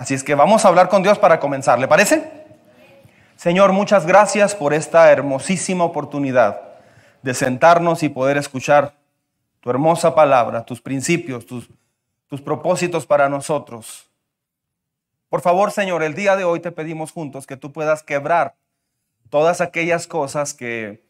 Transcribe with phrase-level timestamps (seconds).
[0.00, 2.26] Así es que vamos a hablar con Dios para comenzar, ¿le parece?
[3.36, 6.58] Señor, muchas gracias por esta hermosísima oportunidad
[7.20, 8.94] de sentarnos y poder escuchar
[9.60, 11.68] tu hermosa palabra, tus principios, tus,
[12.28, 14.10] tus propósitos para nosotros.
[15.28, 18.54] Por favor, Señor, el día de hoy te pedimos juntos que tú puedas quebrar
[19.28, 21.04] todas aquellas cosas que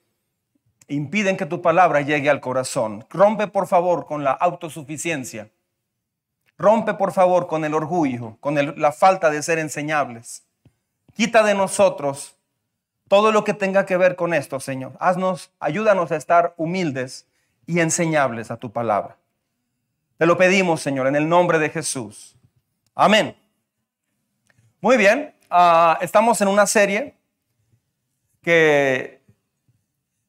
[0.88, 3.06] impiden que tu palabra llegue al corazón.
[3.08, 5.48] Rompe, por favor, con la autosuficiencia.
[6.60, 10.44] Rompe, por favor, con el orgullo, con la falta de ser enseñables.
[11.14, 12.36] Quita de nosotros
[13.08, 14.92] todo lo que tenga que ver con esto, Señor.
[15.00, 17.26] Haznos, ayúdanos a estar humildes
[17.66, 19.16] y enseñables a tu palabra.
[20.18, 22.36] Te lo pedimos, Señor, en el nombre de Jesús.
[22.94, 23.34] Amén.
[24.82, 27.16] Muy bien, ah, estamos en una serie
[28.42, 29.22] que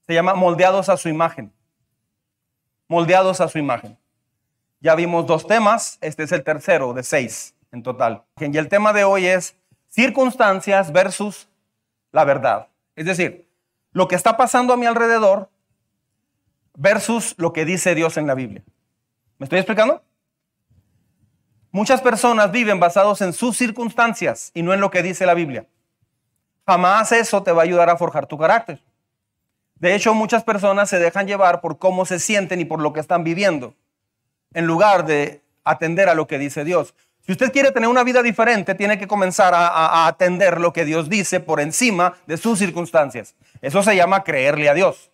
[0.07, 1.51] se llama Moldeados a su imagen.
[2.87, 3.98] Moldeados a su imagen.
[4.81, 8.23] Ya vimos dos temas, este es el tercero de seis en total.
[8.40, 9.55] Y el tema de hoy es
[9.88, 11.48] circunstancias versus
[12.12, 12.68] la verdad.
[12.96, 13.48] Es decir,
[13.91, 15.49] lo que está pasando a mi alrededor
[16.76, 18.63] versus lo que dice Dios en la Biblia.
[19.38, 20.01] ¿Me estoy explicando?
[21.71, 25.68] Muchas personas viven basados en sus circunstancias y no en lo que dice la Biblia.
[26.66, 28.82] Jamás eso te va a ayudar a forjar tu carácter.
[29.76, 32.99] De hecho, muchas personas se dejan llevar por cómo se sienten y por lo que
[32.99, 33.73] están viviendo,
[34.54, 36.94] en lugar de atender a lo que dice Dios.
[37.26, 41.07] Si usted quiere tener una vida diferente, tiene que comenzar a, atender lo que Dios
[41.07, 43.35] dice por encima de sus circunstancias.
[43.62, 45.12] Eso se llama creerle a Dios.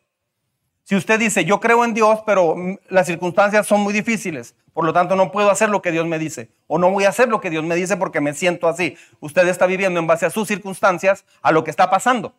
[0.83, 4.85] Si usted dice, yo creo en Dios, pero mm, las circunstancias son muy difíciles, por
[4.85, 7.27] lo tanto no puedo hacer lo que Dios me dice, o no voy a hacer
[7.27, 8.95] lo que Dios me dice porque me siento así.
[9.19, 12.33] Usted está viviendo en base a sus circunstancias, a lo que está pasando.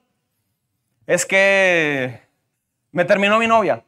[1.07, 2.23] Es que
[2.91, 3.85] me terminó mi novia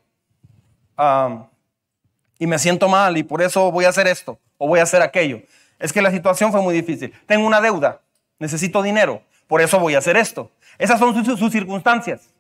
[2.41, 5.03] y me siento mal y por eso voy a hacer esto o voy a hacer
[5.03, 5.43] aquello.
[5.79, 7.13] Es que la situación fue muy difícil.
[7.27, 8.01] Tengo una deuda,
[8.39, 10.51] necesito dinero, por eso voy a hacer esto.
[10.79, 12.31] Esas son sus circunstancias.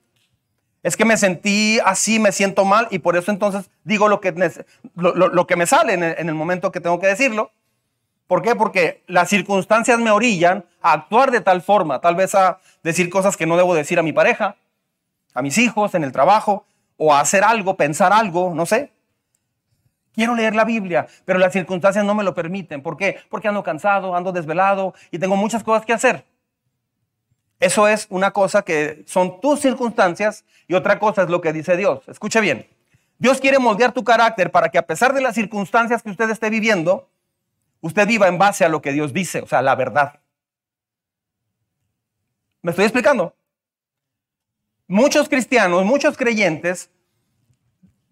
[0.83, 4.33] Es que me sentí así, me siento mal y por eso entonces digo lo que,
[4.95, 7.53] lo, que me sale en el, momento que tengo que decirlo.
[8.27, 8.55] ¿Por qué?
[8.55, 13.37] Porque las circunstancias me orillan a actuar de tal forma, tal vez a decir cosas
[13.37, 14.57] que no debo decir a mi pareja,
[15.35, 16.65] a mis hijos, en el trabajo,
[16.97, 18.93] o a hacer algo, pensar algo, no sé.
[20.13, 22.83] Quiero leer la Biblia, pero las circunstancias no me lo permiten.
[22.83, 23.19] ¿Por qué?
[23.29, 26.25] Porque ando cansado, ando desvelado y tengo muchas cosas que hacer.
[27.61, 31.77] Eso es una cosa que son tus circunstancias y otra cosa es lo que dice
[31.77, 32.01] Dios.
[32.09, 32.67] Escuche bien.
[33.19, 36.49] Dios quiere moldear tu carácter para que a pesar de las circunstancias que usted esté
[36.49, 37.11] viviendo,
[37.83, 40.21] usted viva en base a lo que Dios dice, o sea, la verdad.
[42.63, 43.35] ¿Me estoy explicando?
[44.89, 46.91] Muchos cristianos, muchos creyentes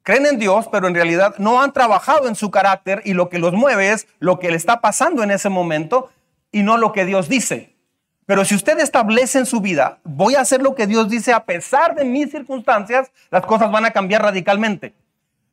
[0.09, 3.39] creen en Dios, pero en realidad no han trabajado en su carácter y lo que
[3.39, 6.09] los mueve es lo que le está pasando en ese momento
[6.51, 7.77] y no lo que Dios dice.
[8.25, 11.45] Pero si usted establece en su vida, voy a hacer lo que Dios dice a
[11.45, 14.95] pesar de mis circunstancias, las cosas van a cambiar radicalmente.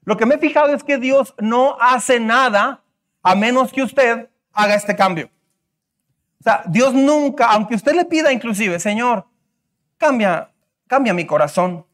[0.06, 2.82] Lo que me he fijado es que Dios no hace nada
[3.24, 5.30] a menos que usted haga este cambio.
[6.40, 9.26] O sea, Dios nunca, aunque usted le pida inclusive, Señor,
[9.98, 10.50] cambia,
[10.88, 11.85] cambia mi corazón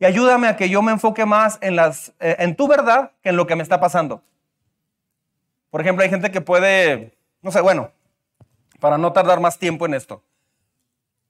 [0.00, 3.46] y ayúdame a que yo me enfoque más eh, en tu verdad que en lo
[3.46, 4.22] que me está pasando.
[5.70, 7.90] Por ejemplo, hay gente que puede, no sé, bueno,
[8.80, 10.22] para no tardar más tiempo en esto.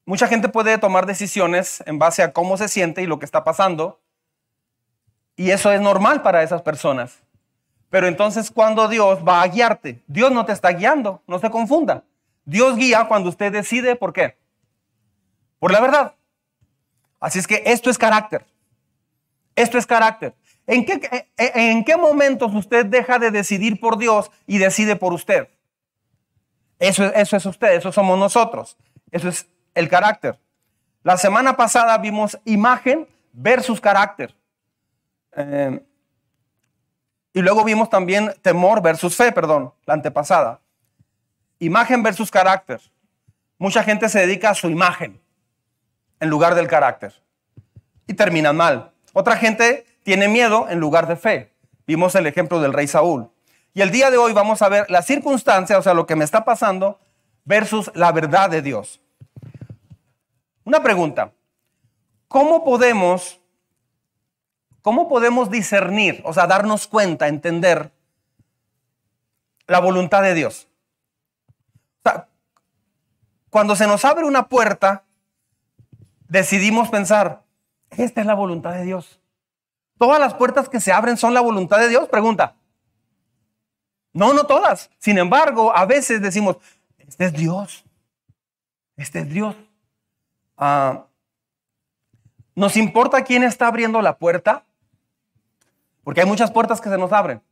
[0.05, 3.45] Mucha gente puede tomar decisiones en base a cómo se siente y lo que está
[3.45, 4.01] pasando.
[5.37, 7.19] Y eso es normal para esas personas.
[7.91, 12.05] Pero entonces cuando Dios va a guiarte, Dios no te está guiando, no se confunda.
[12.45, 14.37] Dios guía cuando usted decide por qué.
[15.59, 16.15] Por la verdad.
[17.21, 18.47] Así es que esto es carácter.
[19.59, 20.35] Esto es carácter.
[20.69, 25.49] ¿En qué, en qué momentos usted deja de decidir por Dios y decide por usted?
[26.79, 28.77] Eso, eso es usted, eso somos nosotros.
[29.11, 30.39] Eso es el carácter.
[31.03, 34.33] La semana pasada vimos imagen versus carácter.
[35.35, 35.83] Eh,
[37.33, 40.61] y luego vimos también temor versus fe, perdón, la antepasada.
[41.59, 42.81] Imagen versus carácter.
[43.59, 45.21] Mucha gente se dedica a su imagen
[46.21, 47.13] en lugar del carácter.
[48.07, 48.93] Y terminan mal.
[49.13, 51.53] Otra gente tiene miedo en lugar de fe.
[51.87, 53.31] Vimos el ejemplo del rey Saúl.
[53.75, 56.25] Y el día de hoy vamos a ver la circunstancia, o sea, lo que me
[56.25, 56.99] está pasando,
[57.45, 59.01] versus la verdad de Dios.
[60.65, 61.33] Una pregunta.
[62.29, 63.41] ¿Cómo podemos,
[64.83, 67.91] cómo podemos discernir, o sea, darnos cuenta, entender
[69.67, 70.69] la voluntad de Dios?
[73.51, 75.05] Cuando se nos abre una puerta,
[76.29, 77.43] decidimos pensar,
[77.97, 79.21] esta es la voluntad de Dios.
[79.99, 82.09] ¿Todas las puertas que se abren son la voluntad de Dios?
[82.09, 82.55] Pregunta.
[84.13, 84.91] No, no todas.
[84.99, 86.57] Sin embargo, a veces decimos,
[86.97, 87.85] este es Dios.
[88.97, 89.57] Este es Dios.
[90.57, 91.05] Ah,
[92.55, 94.65] ¿Nos importa quién está abriendo la puerta?
[96.03, 97.43] Porque hay muchas puertas que se nos abren.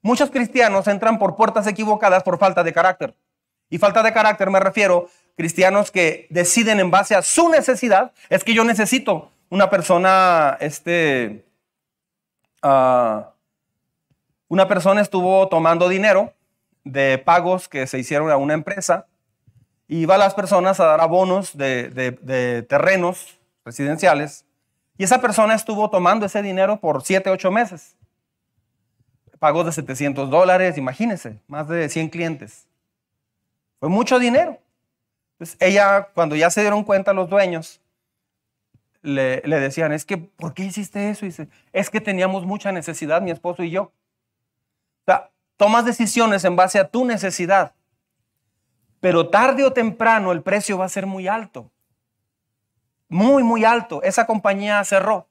[0.00, 3.14] Muchos cristianos entran por puertas equivocadas por falta de carácter.
[3.68, 8.12] Y falta de carácter me refiero cristianos que deciden en base a su necesidad.
[8.28, 11.44] Es que yo necesito una persona, este,
[12.62, 13.32] ah,
[14.48, 16.32] una persona estuvo tomando dinero
[16.84, 19.06] de pagos que se hicieron a una empresa
[19.88, 24.46] y iba a las personas a dar abonos de, de terrenos residenciales
[24.98, 27.96] y esa persona estuvo tomando ese dinero por 7, 8 meses.
[29.38, 32.66] Pagos de 700 dólares, imagínense, más de 100 clientes.
[33.78, 34.58] Fue mucho dinero.
[35.32, 37.80] Entonces ella, cuando ya se dieron cuenta los dueños,
[39.06, 41.26] le, decían, es que, ¿por qué hiciste eso?
[41.26, 43.82] Dice, es que teníamos mucha necesidad, mi esposo y yo.
[43.82, 43.92] O
[45.06, 47.74] sea, tomas decisiones en base a tu necesidad,
[49.00, 51.70] pero tarde o temprano el precio va a ser muy alto
[53.08, 54.02] muy, muy alto.
[54.02, 55.28] Esa compañía cerró.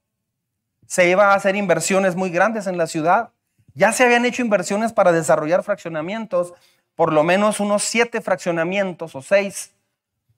[0.87, 3.31] Se iba a hacer inversiones muy grandes en la ciudad.
[3.73, 6.53] Ya se habían hecho inversiones para desarrollar fraccionamientos,
[6.95, 9.73] por lo menos unos siete fraccionamientos o seis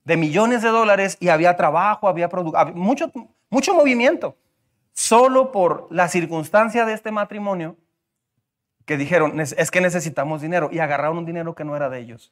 [0.07, 2.29] de millones de dólares y había trabajo, había,
[2.73, 3.11] mucho,
[3.49, 4.37] mucho movimiento.
[4.93, 7.75] Solo por la circunstancia de este matrimonio
[8.85, 12.31] que dijeron, es que necesitamos dinero y agarraron un dinero que no era de ellos.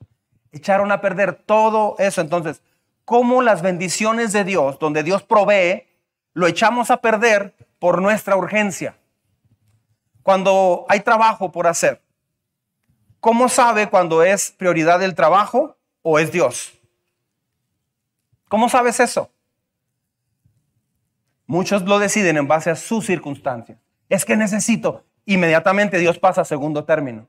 [0.53, 2.21] Echaron a perder todo eso.
[2.21, 2.61] Entonces,
[3.03, 5.83] cómo las bendiciones de Dios, donde Dios provee,
[6.31, 8.95] lo echamos a perder por nuestra urgencia.
[10.23, 12.01] Cuando hay trabajo por hacer,
[13.19, 16.74] ¿cómo sabe cuando es prioridad el trabajo o es Dios?
[18.47, 19.31] ¿Cómo sabes eso?
[21.47, 23.77] Muchos lo deciden en base a sus circunstancias.
[24.09, 25.03] Es que necesito.
[25.25, 27.27] Inmediatamente Dios pasa a segundo término.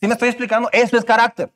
[0.00, 0.68] ¿Sí me estoy explicando?
[0.72, 1.50] Eso es carácter.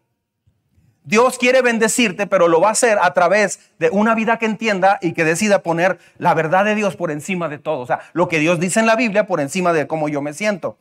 [1.05, 4.99] Dios quiere bendecirte, pero lo va a hacer a través de una vida que entienda
[5.03, 7.81] y que decida poner la verdad de Dios por encima de todo.
[7.81, 10.33] O sea, lo que Dios dice en la Biblia por encima de cómo yo me
[10.33, 10.79] siento.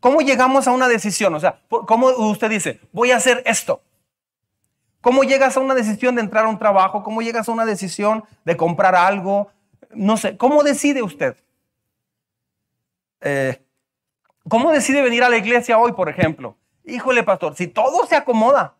[0.00, 1.34] ¿Cómo llegamos a una decisión?
[1.34, 3.82] O sea, ¿cómo usted dice, voy a hacer esto?
[5.02, 7.02] ¿Cómo llegas a una decisión de entrar a un trabajo?
[7.02, 9.50] ¿Cómo llegas a una decisión de comprar algo?
[9.90, 11.36] No sé, ¿cómo decide usted?
[13.20, 13.60] Eh,
[14.48, 16.56] ¿Cómo decide venir a la iglesia hoy, por ejemplo?
[16.84, 18.74] Híjole, pastor, si todo se acomoda,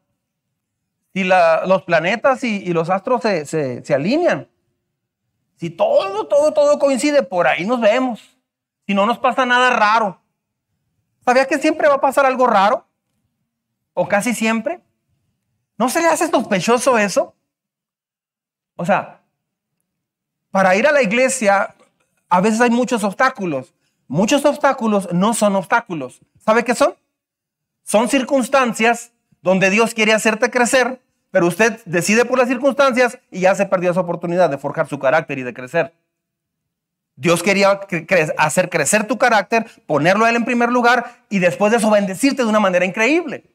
[1.13, 4.49] si los planetas y, los astros se, alinean,
[5.57, 8.39] si todo, todo, todo coincide, por ahí nos vemos.
[8.87, 10.21] Si no nos pasa nada raro.
[11.25, 12.87] ¿Sabía que siempre va a pasar algo raro?
[13.93, 14.81] ¿O casi siempre?
[15.83, 17.35] ¿No se le hace sospechoso eso?
[18.77, 19.21] O sea,
[20.53, 21.75] para ir a la iglesia
[22.29, 23.75] a veces hay muchos obstáculos.
[24.07, 26.21] Muchos obstáculos no son obstáculos.
[26.39, 26.95] ¿Sabe qué son?
[27.83, 31.01] Son circunstancias donde Dios quiere hacerte crecer,
[31.33, 35.01] pero usted decide por las circunstancias y ya se perdió esa oportunidad de forjar su
[35.01, 35.93] carácter y de crecer.
[37.17, 37.81] Dios quería
[38.39, 42.45] hacer crecer tu carácter, ponerlo a Él en primer lugar y después de eso bendecirte
[42.45, 43.51] de una manera increíble.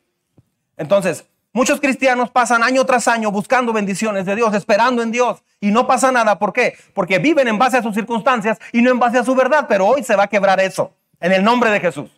[0.75, 1.25] Entonces,
[1.57, 5.87] muchos cristianos pasan año tras año buscando bendiciones de Dios, esperando en Dios y no
[5.87, 6.37] pasa nada.
[6.37, 6.77] ¿Por qué?
[6.93, 9.87] Porque viven en base a sus circunstancias y no en base a su verdad, pero
[9.87, 12.11] hoy se va a quebrar eso en el nombre de Jesús.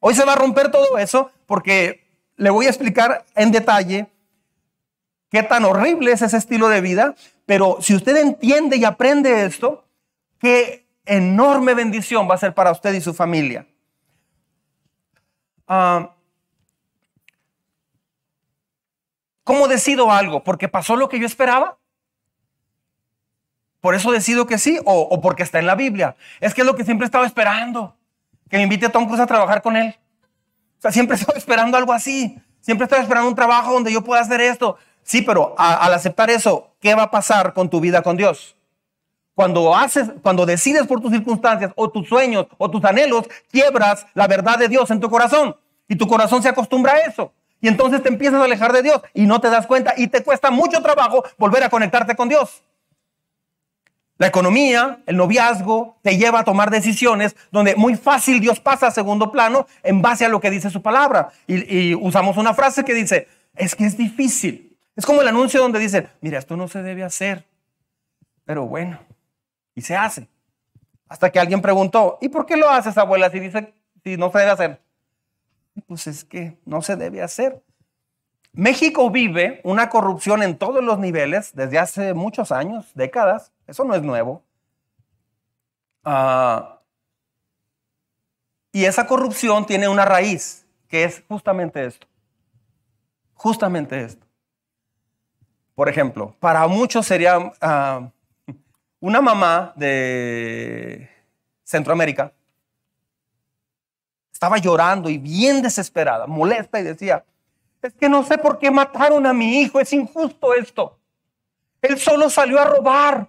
[0.00, 2.04] Hoy se va a romper todo eso porque
[2.34, 4.08] le voy a explicar en detalle
[5.30, 7.14] qué tan horrible es ese estilo de vida,
[7.46, 9.84] pero si usted entiende y aprende esto,
[10.40, 13.68] qué enorme bendición va a ser para usted y su familia.
[15.68, 16.10] Ah,
[19.44, 20.42] ¿Cómo decido algo?
[20.42, 21.78] ¿Porque pasó lo que yo esperaba?
[23.80, 24.80] ¿Por eso decido que sí?
[24.84, 26.16] ¿O, o porque está en la Biblia?
[26.40, 27.94] Es que es lo que siempre he estado esperando.
[28.48, 29.94] Que me invite a Tom Cruise a trabajar con él
[30.90, 32.38] siempre estoy esperando algo así.
[32.60, 34.78] Siempre estoy esperando un trabajo donde yo pueda hacer esto.
[35.02, 38.56] Sí, pero al aceptar eso, ¿qué va a pasar con tu vida con Dios?
[39.34, 44.26] Cuando haces, cuando decides por tus circunstancias o tus sueños o tus anhelos, quiebras la
[44.26, 45.54] verdad de Dios en tu corazón
[45.88, 47.32] y tu corazón se acostumbra a eso.
[47.60, 50.22] Y entonces te empiezas a alejar de Dios y no te das cuenta y te
[50.22, 52.62] cuesta mucho trabajo volver a conectarte con Dios.
[54.16, 58.90] La economía, el noviazgo, te lleva a tomar decisiones donde muy fácil Dios pasa a
[58.92, 61.30] segundo plano en base a lo que dice su palabra.
[61.48, 64.78] Y, usamos una frase que dice, es que es difícil.
[64.94, 67.44] Es como el anuncio donde dice, mira, esto no se debe hacer.
[68.44, 69.00] Pero bueno,
[69.74, 70.28] y se hace.
[71.08, 74.38] Hasta que alguien preguntó, ¿y por qué lo haces, abuela, si dice, si no se
[74.38, 74.83] debe hacer?
[75.86, 77.62] Pues es que no se debe hacer.
[78.52, 83.52] México vive una corrupción en todos los niveles desde hace muchos años, décadas.
[83.66, 84.44] Eso no es nuevo.
[86.04, 86.80] Ah,
[88.72, 92.06] y esa corrupción tiene una raíz, que es justamente esto.
[93.34, 94.26] Justamente esto.
[95.74, 98.10] Por ejemplo, para muchos sería ah,
[99.00, 101.08] una mamá de
[101.64, 102.32] Centroamérica.
[104.34, 107.24] Estaba llorando y bien desesperada, molesta y decía,
[107.80, 110.98] es que no sé por qué mataron a mi hijo, es injusto esto.
[111.80, 113.28] Él solo salió a robar.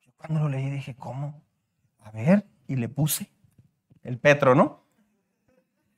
[0.00, 1.42] Yo cuando lo leí dije, ¿cómo?
[2.04, 3.28] A ver, y le puse
[4.04, 4.80] el Petro, ¿no?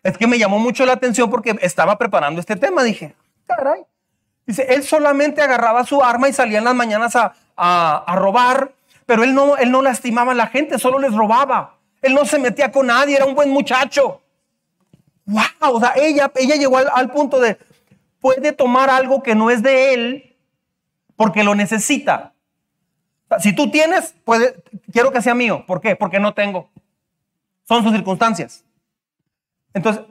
[0.02, 2.82] Es que me llamó mucho la atención porque estaba preparando este tema.
[2.82, 3.14] Dije,
[3.46, 3.82] caray.
[4.46, 8.72] Dice, él solamente agarraba su arma y salía en las mañanas a, robar,
[9.04, 11.77] pero él no, él no lastimaba a la gente, solo les robaba.
[12.02, 14.22] Él no se metía con nadie, era un buen muchacho.
[15.26, 17.58] Wow, o sea, ella, ella llegó al, punto de,
[18.20, 20.36] puede tomar algo que no es de él
[21.16, 22.34] porque lo necesita.
[23.40, 24.14] si tú tienes,
[24.92, 25.64] quiero que sea mío.
[25.66, 25.96] ¿Por qué?
[25.96, 26.70] Porque no tengo.
[27.64, 28.64] Son sus circunstancias.
[29.74, 30.02] Entonces,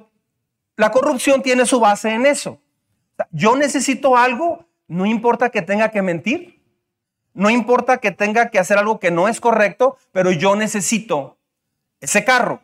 [0.76, 2.62] la corrupción tiene su base en eso.
[3.32, 6.62] Yo necesito algo, no importa que tenga que mentir,
[7.34, 11.37] no importa que tenga que hacer algo que no es correcto, pero yo necesito
[12.00, 12.62] ese carro.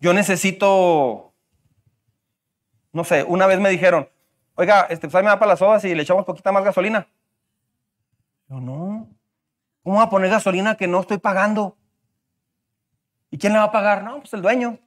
[0.00, 1.32] Yo necesito,
[2.92, 4.08] no sé, una vez me dijeron,
[4.54, 7.06] oiga, este, pues me da para las sodas y le echamos poquita más gasolina.
[8.48, 9.08] Yo no,
[9.82, 11.76] ¿cómo va a poner gasolina que no estoy pagando?
[13.30, 14.02] ¿Y quién le va a pagar?
[14.02, 14.78] No, pues el dueño.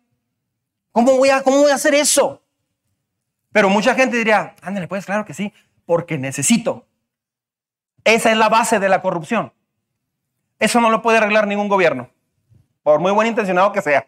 [0.91, 2.43] ¿Cómo voy a, cómo voy a hacer eso?
[3.51, 5.53] Pero mucha gente diría, ándale, pues claro que sí,
[5.85, 6.85] porque necesito.
[8.03, 9.53] Esa es la base de la corrupción.
[10.59, 12.09] Eso no lo puede arreglar ningún gobierno,
[12.85, 14.05] por muy buen intencionado que sea.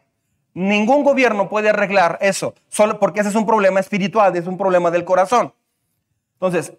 [0.54, 4.92] Ningún gobierno puede arreglar eso, solo porque ese es un problema espiritual, es un problema
[4.92, 5.52] del corazón.
[6.34, 6.74] Entonces,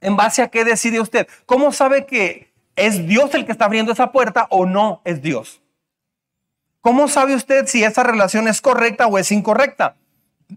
[0.00, 1.28] ¿en base a qué decide usted?
[1.44, 5.60] ¿Cómo sabe que es Dios el que está abriendo esa puerta o no es Dios?
[6.80, 9.96] ¿Cómo sabe usted si esa relación es correcta o es incorrecta?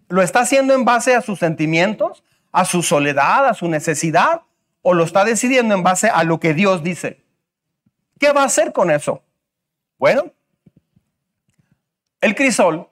[0.08, 4.44] ¿Lo está haciendo en base a sus sentimientos, a su soledad, a su necesidad?
[4.82, 7.22] ¿O lo está decidiendo en base a lo que Dios dice?
[8.18, 9.22] ¿Qué va a hacer con eso?
[9.98, 10.32] Bueno,
[12.24, 12.88] el crisol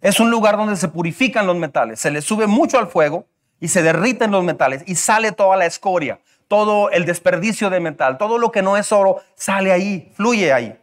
[0.00, 3.26] es un lugar donde se purifican los metales, se le sube mucho al fuego
[3.60, 8.18] y se derriten los metales y sale toda la escoria, todo el desperdicio de metal,
[8.18, 10.76] todo lo que no es oro sale ahí, fluye ahí.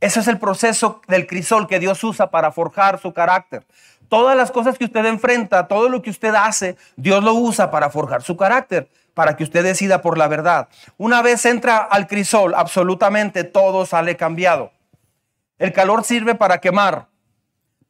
[0.00, 3.64] Ese es el proceso del crisol que Dios usa para forjar su carácter.
[4.10, 7.88] Todas las cosas que usted enfrenta, todo lo que usted hace, Dios lo usa para
[7.88, 10.68] forjar su carácter, para que usted decida por la verdad.
[10.98, 14.72] Una vez entra al crisol, absolutamente todo sale cambiado.
[15.60, 17.10] El calor sirve para quemar,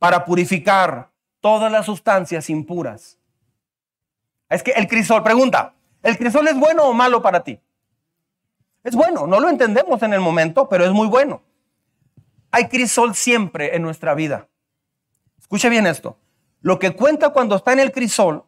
[0.01, 3.17] para purificar todas las sustancias impuras.
[4.49, 7.61] Es que el crisol, pregunta, ¿el crisol es bueno o malo para ti?
[8.83, 11.43] Es bueno, no lo entendemos en el momento, pero es muy bueno.
[12.51, 14.49] Hay crisol siempre en nuestra vida.
[15.39, 16.19] Escuche bien esto.
[16.63, 18.47] Lo que cuenta cuando está en el crisol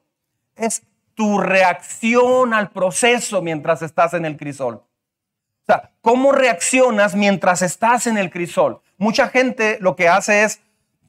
[0.56, 0.82] es
[1.14, 4.74] tu reacción al proceso mientras estás en el crisol.
[4.74, 8.82] O sea, ¿cómo reaccionas mientras estás en el crisol?
[9.02, 10.60] Mucha gente lo que hace es,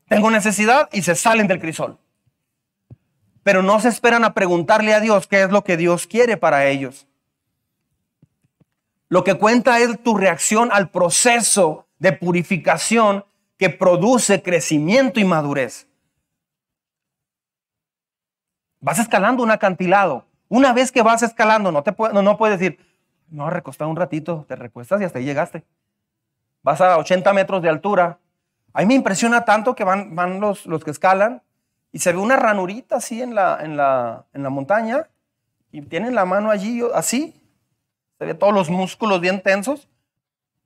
[0.08, 2.00] tengo necesidad y se salen del crisol.
[3.44, 6.66] Pero no se esperan a preguntarle a Dios qué es lo que Dios quiere para
[6.66, 7.06] ellos.
[9.10, 13.26] Lo que cuenta es tu reacción al proceso de purificación
[13.58, 15.86] que produce crecimiento y madurez.
[18.80, 20.26] Vas escalando un acantilado.
[20.50, 22.80] Una vez que vas escalando, no, te no, no puedes decir,
[23.30, 25.64] no, recostar un ratito, te recuestas y hasta ahí llegaste.
[26.64, 28.20] Vas a 80 metros de altura.
[28.74, 31.44] A mí me impresiona tanto que van, van los, los que escalan
[31.92, 35.10] y se ve una ranurita así en la, en, la, en la montaña
[35.72, 37.40] y tienen la mano allí así.
[38.18, 39.90] Se ve todos los músculos bien tensos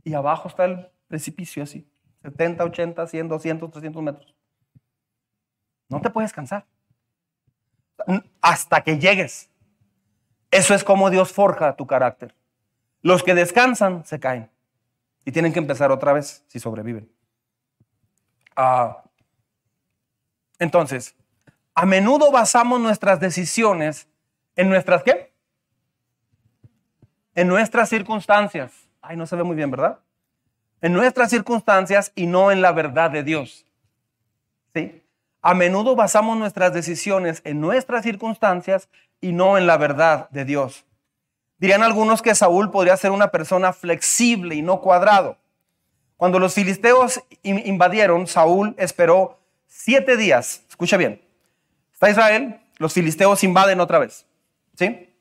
[0.04, 1.90] y abajo está el precipicio así.
[2.22, 4.36] 70, 80, 100, 200, 300 metros.
[5.90, 6.66] No te puedes cansar.
[8.42, 9.50] Hasta que llegues.
[10.52, 12.36] Eso es como Dios forja tu carácter.
[13.02, 14.50] Los que descansan se caen
[15.28, 17.12] y tienen que empezar otra vez si sobreviven.
[18.56, 19.04] Ah,
[20.58, 21.14] entonces,
[21.76, 24.08] a menudo basamos nuestras decisiones
[24.56, 25.34] en nuestras qué?
[27.36, 28.72] En nuestras circunstancias.
[29.02, 30.00] Ay, no se ve muy bien, ¿verdad?
[30.82, 33.66] en nuestras circunstancias y no en la verdad de Dios.
[34.74, 35.04] ¿Sí?
[35.42, 38.88] A menudo basamos nuestras decisiones en nuestras circunstancias
[39.20, 40.86] y no en la verdad de Dios.
[41.58, 45.38] Dirían algunos que Saúl podría ser una persona flexible y no cuadrado.
[46.18, 50.64] Cuando los filisteos invadieron, Saúl esperó siete días.
[50.70, 51.22] Escucha bien.
[51.94, 54.26] Está Israel, los filisteos invaden otra vez.
[54.76, 55.14] ¿Sí?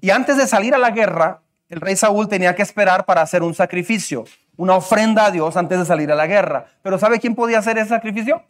[0.00, 3.42] Y antes de salir a la guerra, el rey Saúl tenía que esperar para hacer
[3.42, 4.24] un sacrificio
[4.58, 6.66] una ofrenda a Dios antes de salir a la guerra.
[6.82, 8.42] Pero ¿sabe quién podía hacer ese sacrificio?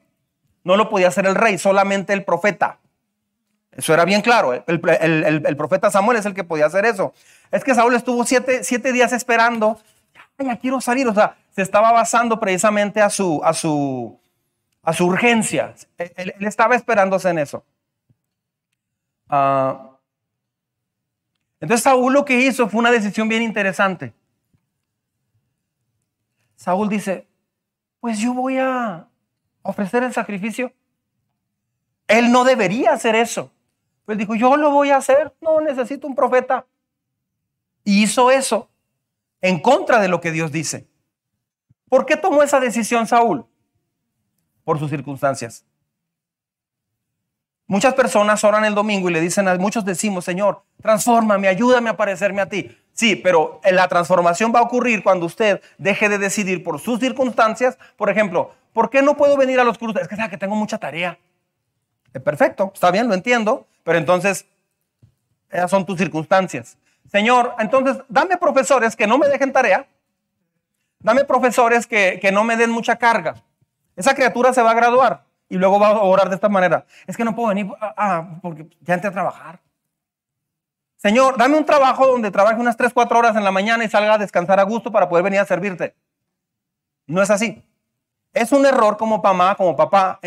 [0.65, 2.79] No lo podía hacer el rey, solamente el profeta.
[3.79, 4.53] Eso era bien claro.
[4.67, 7.15] El, profeta Samuel es el que podía hacer eso.
[7.53, 9.81] Es que Saúl estuvo siete, días esperando.
[10.37, 11.07] Ya, quiero salir.
[11.07, 14.19] O sea, se estaba basando precisamente a su, a su,
[14.83, 15.77] a su urgencia.
[15.97, 17.65] Él, estaba esperándose en eso.
[19.29, 19.93] Ah,
[21.61, 24.13] entonces Saúl lo que hizo fue una decisión bien interesante.
[26.57, 27.29] Saúl dice,
[28.01, 29.07] pues yo voy a
[29.63, 30.73] ofrecer el sacrificio.
[32.09, 33.53] Él no debería hacer eso.
[34.09, 36.65] Pues dijo, yo lo voy a hacer, no necesito un profeta.
[37.85, 38.71] Y hizo eso
[39.43, 40.89] en contra de lo que Dios dice.
[41.91, 43.45] ¿Por qué tomó esa decisión Saúl?
[44.65, 45.67] Por sus circunstancias.
[47.67, 51.97] Muchas personas oran el domingo y le dicen, a muchos decimos, Señor, transfórmame, ayúdame a
[51.99, 52.75] parecerme a ti.
[52.95, 57.77] Sí, pero la transformación va a ocurrir cuando usted deje de decidir por sus circunstancias.
[57.99, 60.01] Por ejemplo, ¿por qué no puedo venir a los cursos?
[60.01, 61.19] Es que sabe que tengo mucha tarea.
[62.15, 64.47] Eh, perfecto, está bien, lo entiendo, pero entonces
[65.51, 66.77] esas son tus circunstancias.
[67.11, 69.87] Señor, entonces dame profesores que no me dejen tarea.
[71.01, 73.37] Dame profesores que, que no me den mucha carga.
[73.97, 76.85] Esa criatura se va a graduar y luego va a orar de esta manera.
[77.07, 79.61] Es que no puedo venir ah, ah, porque ya entré a trabajar.
[80.97, 84.15] Señor, dame un trabajo donde trabaje unas 3, 4 horas en la mañana y salga
[84.15, 85.95] a descansar a gusto para poder venir a servirte.
[87.07, 87.65] No es así.
[88.35, 90.19] Es un error como mamá, como papá,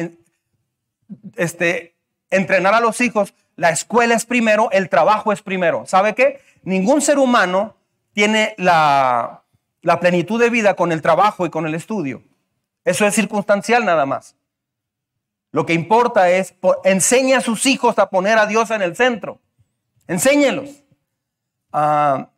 [1.36, 1.96] este,
[2.30, 3.34] entrenar a los hijos.
[3.56, 5.86] La escuela es primero, el trabajo es primero.
[5.86, 6.41] ¿Sabe qué?
[6.63, 7.75] Ningún ser humano
[8.13, 9.44] tiene la,
[9.82, 12.24] la plenitud de vida con el trabajo y con el estudio.
[12.84, 14.36] Eso es circunstancial nada más.
[15.51, 19.39] Lo que importa es, enseña a sus hijos a poner a Dios en el centro.
[20.08, 20.84] Enséñelos.
[21.74, 22.30] Ah,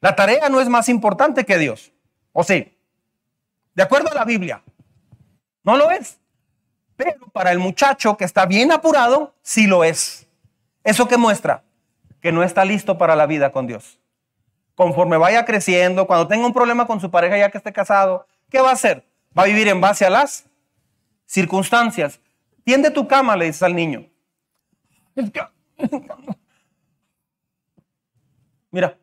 [0.00, 1.92] la tarea no es más importante que Dios.
[2.32, 2.76] ¿O sí?
[3.74, 4.62] De acuerdo a la Biblia.
[5.64, 6.18] No lo es.
[6.96, 10.26] Pero para el muchacho que está bien apurado, sí lo es.
[10.84, 11.62] ¿Eso que muestra?
[12.20, 13.98] Que no está listo para la vida con Dios.
[14.74, 18.60] Conforme vaya creciendo, cuando tenga un problema con su pareja ya que esté casado, ¿qué
[18.60, 19.04] va a hacer?
[19.36, 20.46] Va a vivir en base a las
[21.26, 22.20] circunstancias.
[22.64, 24.06] Tiende tu cama, le dices al niño.
[28.70, 28.96] Mira.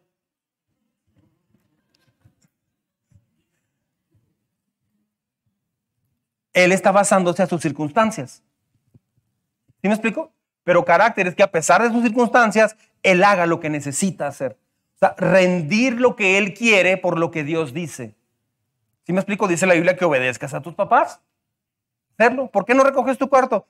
[6.63, 8.43] Él está basándose a sus circunstancias.
[9.81, 10.31] ¿Sí me explico?
[10.63, 14.57] Pero carácter es que a pesar de sus circunstancias, él haga lo que necesita hacer.
[14.95, 18.15] O sea, rendir lo que él quiere por lo que Dios dice.
[19.05, 19.47] ¿Sí me explico?
[19.47, 21.21] Dice la Biblia que obedezcas a tus papás.
[22.17, 22.51] Hacerlo.
[22.51, 23.65] ¿Por qué no recoges tu cuarto?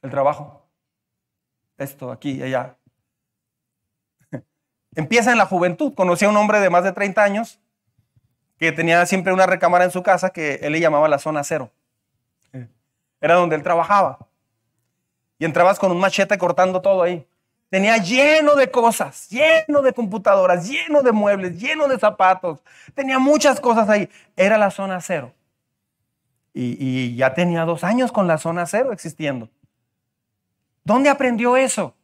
[0.00, 0.66] El trabajo.
[1.76, 2.76] Esto, aquí allá.
[4.94, 5.94] Empieza en la juventud.
[5.94, 7.60] Conocí a un hombre de más de 30 años
[8.58, 11.70] que tenía siempre una recámara en su casa que él le llamaba la zona cero.
[13.20, 14.18] Era donde él trabajaba.
[15.38, 17.26] Y entrabas con un machete cortando todo ahí.
[17.70, 22.62] Tenía lleno de cosas, lleno de computadoras, lleno de muebles, lleno de zapatos.
[22.94, 24.08] Tenía muchas cosas ahí.
[24.36, 25.32] Era la zona cero.
[26.52, 29.48] Y, ya tenía dos años con la zona cero existiendo.
[30.84, 31.96] ¿Dónde aprendió eso?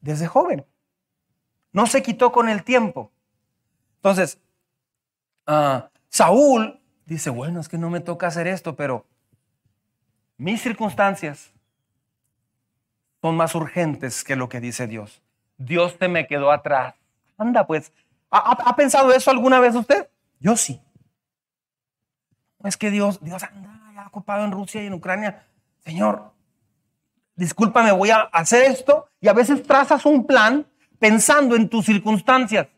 [0.00, 0.64] Desde joven.
[1.72, 3.10] No se quitó con el tiempo.
[3.96, 4.38] Entonces,
[5.46, 9.04] ah, Saúl dice, bueno, es que no me toca hacer esto, pero
[10.38, 11.52] mis circunstancias
[13.20, 15.20] son más urgentes que lo que dice Dios.
[15.58, 16.94] Dios te me quedó atrás.
[17.36, 17.92] Anda, pues,
[18.30, 20.08] ¿ha, pensado eso alguna vez usted?
[20.40, 20.80] Yo sí.
[22.64, 25.44] Es que Dios, Dios anda ya ocupado en Rusia y en Ucrania.
[25.84, 26.32] Señor,
[27.34, 29.10] discúlpame, voy a hacer esto.
[29.20, 30.66] Y a veces trazas un plan
[30.98, 32.68] pensando en tus circunstancias.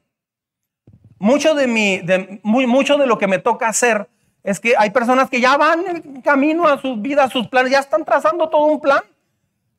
[1.18, 4.09] Mucho de, mi, de, muy, mucho de lo que me toca hacer
[4.44, 7.72] es que hay personas que ya van en camino a sus vidas, a sus planes,
[7.72, 9.02] ya están trazando todo un plan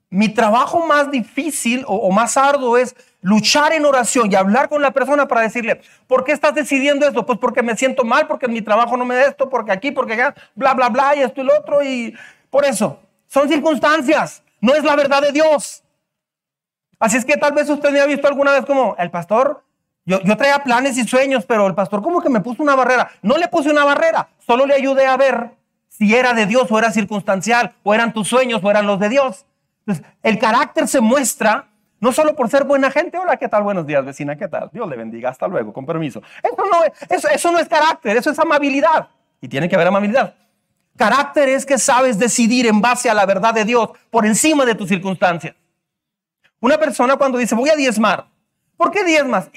[0.09, 4.91] mi trabajo más difícil o, más arduo es luchar en oración y hablar con la
[4.91, 7.25] persona para decirle, ¿por qué estás decidiendo esto?
[7.25, 10.13] Pues porque me siento mal, porque mi trabajo no me da esto, porque aquí, porque
[10.13, 12.15] acá, bla, bla, bla, y esto y lo otro, y
[12.49, 12.99] por eso.
[13.27, 15.83] Son circunstancias, no es la verdad de Dios.
[16.97, 19.63] Así es que tal vez usted me ha visto alguna vez como, el pastor,
[20.09, 23.11] yo, traía planes y sueños, pero el pastor como que me puso una barrera.
[23.21, 25.51] No le puse una barrera, solo le ayudé a ver
[25.87, 29.09] si era de Dios o era circunstancial, o eran tus sueños o eran los de
[29.09, 29.45] Dios.
[29.85, 31.67] Entonces, el carácter se muestra
[31.99, 33.19] no solo por ser buena gente.
[33.19, 33.61] Hola, ¿qué tal?
[33.61, 34.69] Buenos días, vecina, ¿qué tal?
[34.73, 36.23] Dios le bendiga, hasta luego, con permiso.
[36.41, 39.09] Eso no, es, eso, no es carácter, eso es amabilidad.
[39.41, 40.33] Y tiene que haber amabilidad.
[40.97, 44.73] Carácter es que sabes decidir en base a la verdad de Dios por encima de
[44.73, 45.55] tus circunstancias.
[46.59, 48.25] Una persona cuando dice, voy a diezmar,
[48.79, 49.51] ¿por qué diezmas?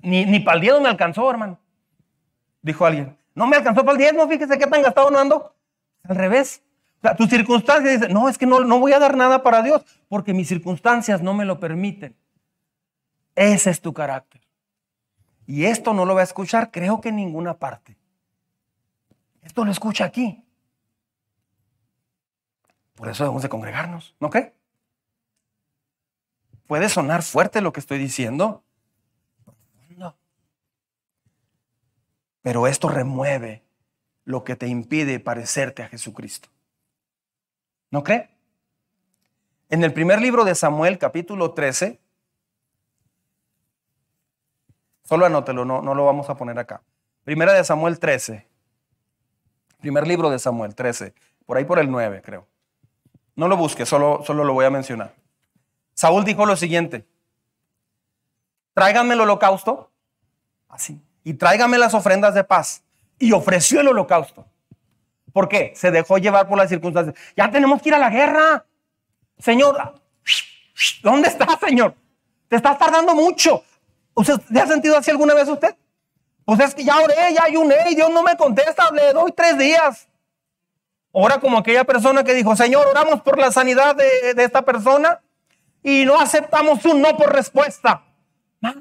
[0.00, 1.60] ni, ni para el diezmo me alcanzó, hermano.
[2.62, 5.54] Dijo alguien, no me alcanzó para el diezmo, fíjese qué tan gastado no ando.
[6.04, 6.62] Al revés,
[7.02, 9.84] sea, tus circunstancias dicen, no, es que no, no voy a dar nada para Dios
[10.08, 12.16] porque mis circunstancias no me lo permiten.
[13.34, 14.40] Ese es tu carácter.
[15.46, 17.98] Y esto no lo va a escuchar, creo que en ninguna parte.
[19.42, 20.42] Esto lo escucha aquí.
[22.94, 24.54] Por eso debemos de congregarnos, ¿no cree?
[26.72, 28.64] Puede sonar fuerte lo que estoy diciendo.
[32.40, 33.62] Pero esto remueve
[34.24, 36.48] lo que te impide parecerte a Jesucristo.
[37.90, 38.30] ¿No cree?
[39.68, 42.00] En el primer libro de Samuel, capítulo 13,
[45.04, 46.80] solo anótelo, no, no lo vamos a poner acá.
[47.22, 48.48] Primera de Samuel 13.
[49.78, 51.12] Primer libro de Samuel 13,
[51.44, 52.46] por ahí por el 9, creo.
[53.36, 55.21] No lo busque, solo, solo lo voy a mencionar.
[55.94, 57.06] Saúl dijo lo siguiente:
[58.74, 59.90] tráiganme el holocausto,
[60.68, 62.82] así, y tráiganme las ofrendas de paz.
[63.18, 64.44] Y ofreció el holocausto.
[65.32, 65.72] ¿Por qué?
[65.76, 67.16] Se dejó llevar por las circunstancias.
[67.36, 68.66] Ya tenemos que ir a la guerra.
[69.38, 69.94] Señor,
[71.02, 71.94] ¿dónde está, Señor?
[72.48, 73.62] Te estás tardando mucho.
[74.14, 75.74] ¿Usted ha sentido así alguna vez usted?
[76.44, 78.90] Pues es que ya oré, ya ayuné y Dios no me contesta.
[78.90, 80.08] Le doy tres días.
[81.12, 85.21] Ora como aquella persona que dijo, Señor, oramos por la sanidad de esta persona
[85.82, 88.04] y no aceptamos un no por respuesta.
[88.62, 88.74] Ah,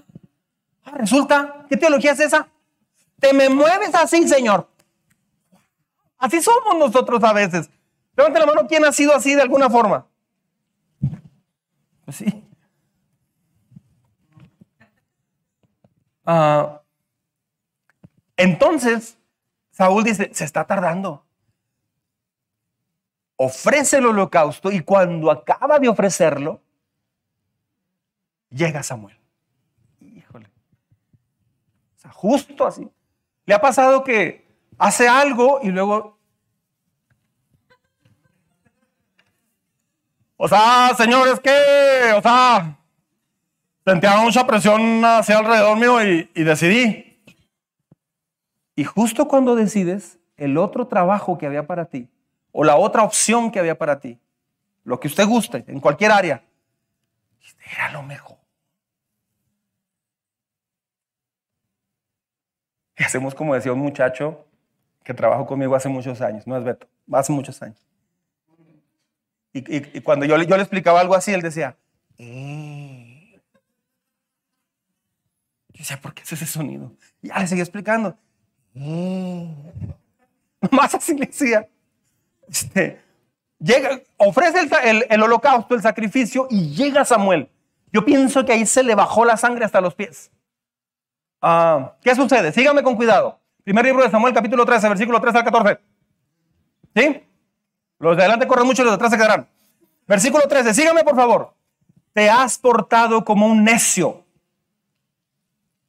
[0.93, 2.47] resulta, ¿qué teología es esa?
[3.19, 4.67] Te me mueves así, Señor.
[6.17, 7.69] Así somos nosotros a veces.
[8.15, 10.05] Levante la mano, ¿quién ha sido así de alguna forma?
[12.05, 12.43] Pues sí.
[16.25, 16.81] Ah,
[18.37, 19.17] entonces,
[19.71, 21.25] Saúl dice, se está tardando.
[23.35, 26.61] Ofrece el holocausto y cuando acaba de ofrecerlo,
[28.51, 29.17] llega Samuel.
[29.99, 30.47] Híjole.
[31.97, 32.87] O sea, justo así.
[33.45, 36.19] ¿Le ha pasado que hace algo y luego...
[40.37, 42.79] O sea, señores, que, o sea,
[43.85, 47.21] sentía mucha presión hacia alrededor mío y, y decidí.
[48.75, 52.09] Y justo cuando decides, el otro trabajo que había para ti,
[52.51, 54.19] o la otra opción que había para ti,
[54.83, 56.43] lo que usted guste, en cualquier área,
[57.71, 58.40] era lo mejor.
[62.97, 64.45] Hacemos como decía un muchacho
[65.03, 67.85] que trabajó conmigo hace muchos años, no es Beto, hace muchos años.
[69.53, 71.75] Y, cuando yo, le explicaba algo así, él decía,
[72.17, 73.37] eh".
[75.73, 76.93] Yo decía, ¿por qué es ese sonido?
[77.21, 78.17] Y ya le seguía explicando.
[78.75, 79.53] Eh".
[80.71, 81.67] Más así le decía.
[82.47, 83.01] Este,
[83.59, 84.69] llega, ofrece
[85.09, 87.49] el holocausto, el sacrificio, y llega Samuel.
[87.91, 90.31] Yo pienso que ahí se le bajó la sangre hasta los pies.
[91.41, 92.51] Ah, ¿Qué sucede?
[92.51, 93.39] Síganme con cuidado.
[93.63, 95.79] Primer libro de Samuel, capítulo 13, versículo 3 al 14.
[96.95, 97.23] ¿Sí?
[97.99, 99.47] Los de adelante corren mucho, los de atrás se quedarán.
[100.07, 101.53] Versículo 13, síganme por favor.
[102.13, 104.23] Te has portado como un necio,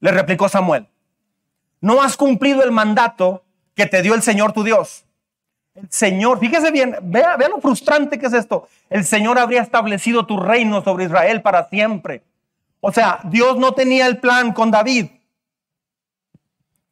[0.00, 0.88] le replicó Samuel.
[1.80, 5.04] No has cumplido el mandato que te dio el Señor tu Dios.
[5.74, 8.68] El Señor, fíjese bien, vea, vea lo frustrante que es esto.
[8.88, 12.22] El Señor habría establecido tu reino sobre Israel para siempre.
[12.80, 15.06] O sea, Dios no tenía el plan con David.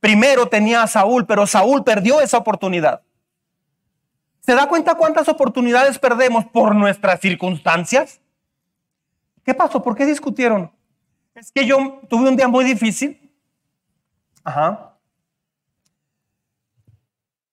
[0.01, 3.03] Primero tenía a Saúl, pero Saúl perdió esa oportunidad.
[4.41, 8.21] ¿Se da cuenta cuántas oportunidades perdemos por nuestras circunstancias?
[9.45, 9.83] ¿Qué pasó?
[9.83, 10.73] ¿Por qué discutieron?
[11.35, 13.31] Es que yo tuve un día muy difícil.
[14.43, 14.97] Ajá.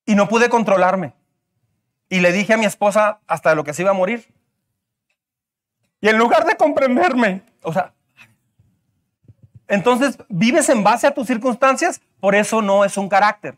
[0.06, 1.14] Y no pude controlarme.
[2.10, 4.34] Y le dije a mi esposa hasta lo que se iba a morir.
[6.00, 7.94] Y en lugar de comprenderme, o sea,
[9.68, 13.58] entonces vives en base a tus circunstancias, por eso no es un carácter.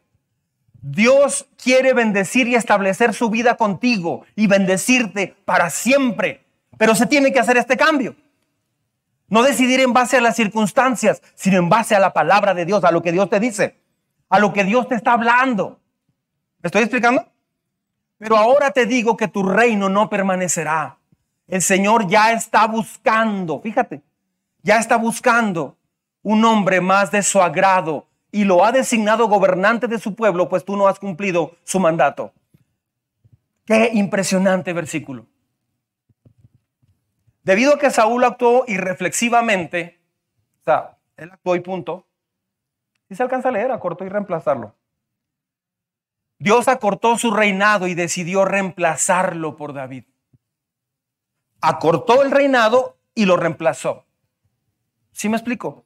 [0.82, 6.46] Dios quiere bendecir y establecer su vida contigo y bendecirte para siempre,
[6.78, 8.16] pero se tiene que hacer este cambio.
[9.28, 12.84] No decidir en base a las circunstancias, sino en base a la palabra de Dios,
[12.84, 13.80] a lo que Dios te dice,
[14.30, 15.80] a lo que Dios te está hablando.
[16.62, 17.28] ¿Me estoy explicando?
[18.18, 20.98] Pero ahora te digo que tu reino no permanecerá.
[21.48, 24.02] El Señor ya está buscando, fíjate,
[24.62, 25.78] ya está buscando
[26.22, 30.64] un hombre más de su agrado y lo ha designado gobernante de su pueblo, pues
[30.66, 32.34] tú no has cumplido su mandato.
[33.66, 35.26] Qué impresionante versículo.
[37.44, 40.00] Debido a que Saúl actuó irreflexivamente,
[40.62, 42.08] o sea, él actuó y punto,
[43.10, 44.76] y se alcanza a leer, acortó y reemplazarlo.
[46.38, 50.06] Dios acortó su reinado y decidió reemplazarlo por David.
[51.60, 54.06] Acortó el reinado y lo reemplazó.
[55.12, 55.86] ¿Sí me explico?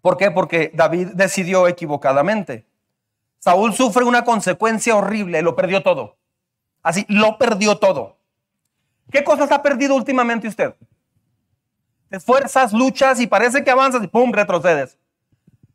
[0.00, 0.30] ¿Por qué?
[0.30, 2.66] Porque David decidió equivocadamente.
[3.38, 6.16] Saúl sufre una consecuencia horrible, lo perdió todo.
[6.82, 8.16] Así, lo perdió todo.
[9.10, 10.74] ¿Qué cosas ha perdido últimamente usted?
[12.10, 14.32] Esfuerzas, luchas y parece que avanzas y ¡pum!
[14.32, 14.98] retrocedes.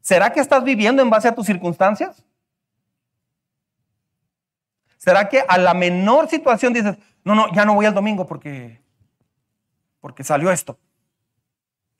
[0.01, 2.23] ¿Será que estás viviendo en base a tus circunstancias?
[4.97, 8.81] ¿Será que a la menor situación dices, no, no, ya no voy al domingo porque,
[9.99, 10.77] porque salió esto?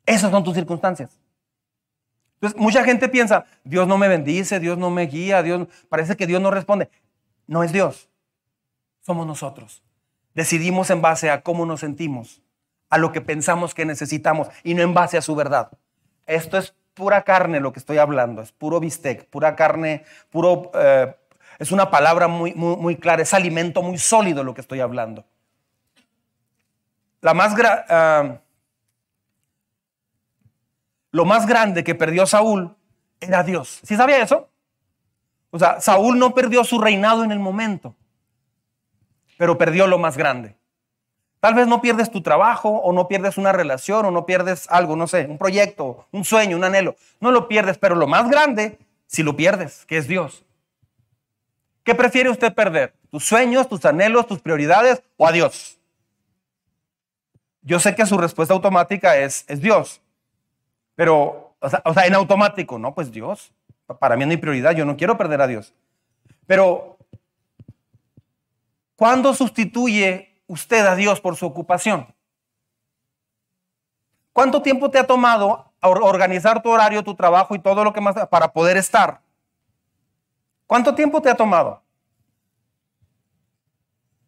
[0.05, 1.22] Esas son tus circunstancias.
[2.43, 6.27] Entonces, mucha gente piensa, Dios no me bendice, Dios no me guía, Dios, parece que
[6.27, 6.89] Dios no responde.
[7.47, 8.09] No es Dios,
[8.99, 9.81] somos nosotros.
[10.33, 12.41] Decidimos en base a cómo nos sentimos,
[12.89, 15.71] a lo que pensamos que necesitamos y no en base a su verdad.
[16.25, 21.15] Esto es pura carne lo que estoy hablando, es puro bistec, pura carne, puro, eh,
[21.59, 25.23] es una palabra muy, muy, muy, clara, es alimento muy sólido lo que estoy hablando.
[27.21, 28.37] La más uh,
[31.13, 32.75] lo más grande que perdió Saúl
[33.21, 33.79] era Dios.
[33.83, 34.49] ¿Sí sabía eso?
[35.51, 37.95] O sea, Saúl no perdió su reinado en el momento,
[39.37, 40.57] pero perdió lo más grande.
[41.39, 44.95] Tal vez no pierdes tu trabajo o no pierdes una relación o no pierdes algo,
[44.95, 46.95] no sé, un proyecto, un sueño, un anhelo.
[47.19, 50.43] No lo pierdes, pero lo más grande, si lo pierdes, que es Dios.
[51.83, 52.95] ¿Qué prefiere usted perder?
[53.11, 55.77] ¿Tus sueños, tus anhelos, tus prioridades o a Dios?
[57.61, 60.01] Yo sé que su respuesta automática es, es Dios.
[60.95, 63.53] Pero, o sea, en automático, no, pues Dios.
[63.99, 65.73] Para mí no hay prioridad, yo no quiero perder a Dios.
[66.45, 66.97] Pero,
[68.95, 72.13] ¿cuándo sustituye usted a Dios por su ocupación?
[74.31, 78.15] ¿Cuánto tiempo te ha tomado organizar tu horario, tu trabajo y todo lo que más
[78.27, 79.21] para poder estar?
[80.65, 81.83] ¿Cuánto tiempo te ha tomado?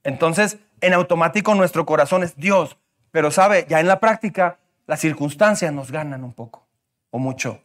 [0.04, 2.78] Entonces, en automático nuestro corazón es Dios,
[3.10, 6.67] pero sabe, ya en la práctica las circunstancias nos ganan un poco
[7.10, 7.62] o mucho.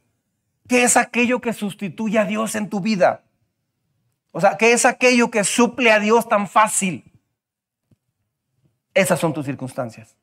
[0.68, 3.22] ¿Qué es aquello que sustituye a Dios en tu vida?
[4.33, 7.04] O sea, ¿qué es aquello que suple a Dios tan fácil?
[8.94, 10.16] Esas son tus circunstancias.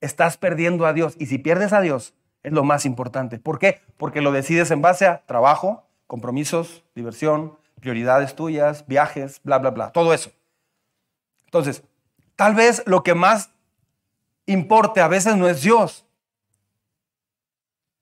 [0.00, 3.38] Estás perdiendo a Dios y si pierdes a Dios es lo más importante.
[3.38, 3.80] ¿Por qué?
[3.96, 9.92] Porque lo decides en base a trabajo, compromisos, diversión, prioridades tuyas, viajes, bla, bla, bla,
[9.92, 10.30] todo eso.
[11.44, 11.82] Entonces,
[12.36, 13.50] tal vez lo que más
[14.46, 16.06] importe a veces no es Dios.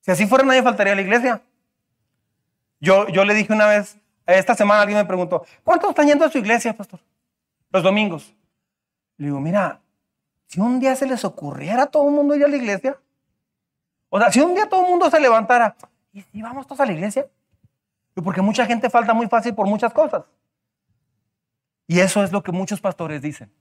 [0.01, 1.41] Si así fuera, nadie faltaría a la iglesia.
[2.79, 6.29] Yo, yo le dije una vez, esta semana alguien me preguntó, ¿cuántos están yendo a
[6.29, 6.99] su iglesia, pastor?
[7.71, 8.33] Los domingos.
[9.17, 9.81] Le digo, mira,
[10.47, 12.97] si un día se les ocurriera a todo el mundo ir a la iglesia,
[14.09, 15.75] o sea, si un día todo el mundo se levantara,
[16.11, 17.27] ¿y si vamos todos a la iglesia?
[18.15, 20.23] Porque mucha gente falta muy fácil por muchas cosas.
[21.87, 23.51] Y eso es lo que muchos pastores dicen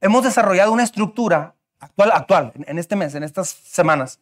[0.00, 4.20] hemos desarrollado una estructura actual, actual, en este mes, en estas semanas,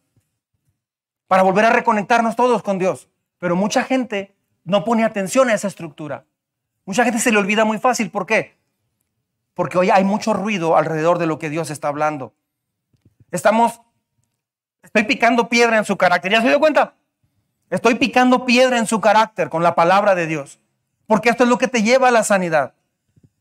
[1.27, 3.09] para volver a reconectarnos todos con Dios.
[3.39, 6.25] Pero mucha gente no pone atención a esa estructura.
[6.85, 8.11] Mucha gente se le olvida muy fácil.
[8.11, 8.57] ¿Por qué?
[9.53, 12.33] Porque hoy hay mucho ruido alrededor de lo que Dios está hablando.
[13.31, 13.81] Estamos,
[14.83, 16.31] estoy picando piedra en su carácter.
[16.31, 16.95] ¿Ya se dio cuenta?
[17.69, 20.59] Estoy picando piedra en su carácter con la palabra de Dios.
[21.07, 22.73] Porque esto es lo que te lleva a la sanidad.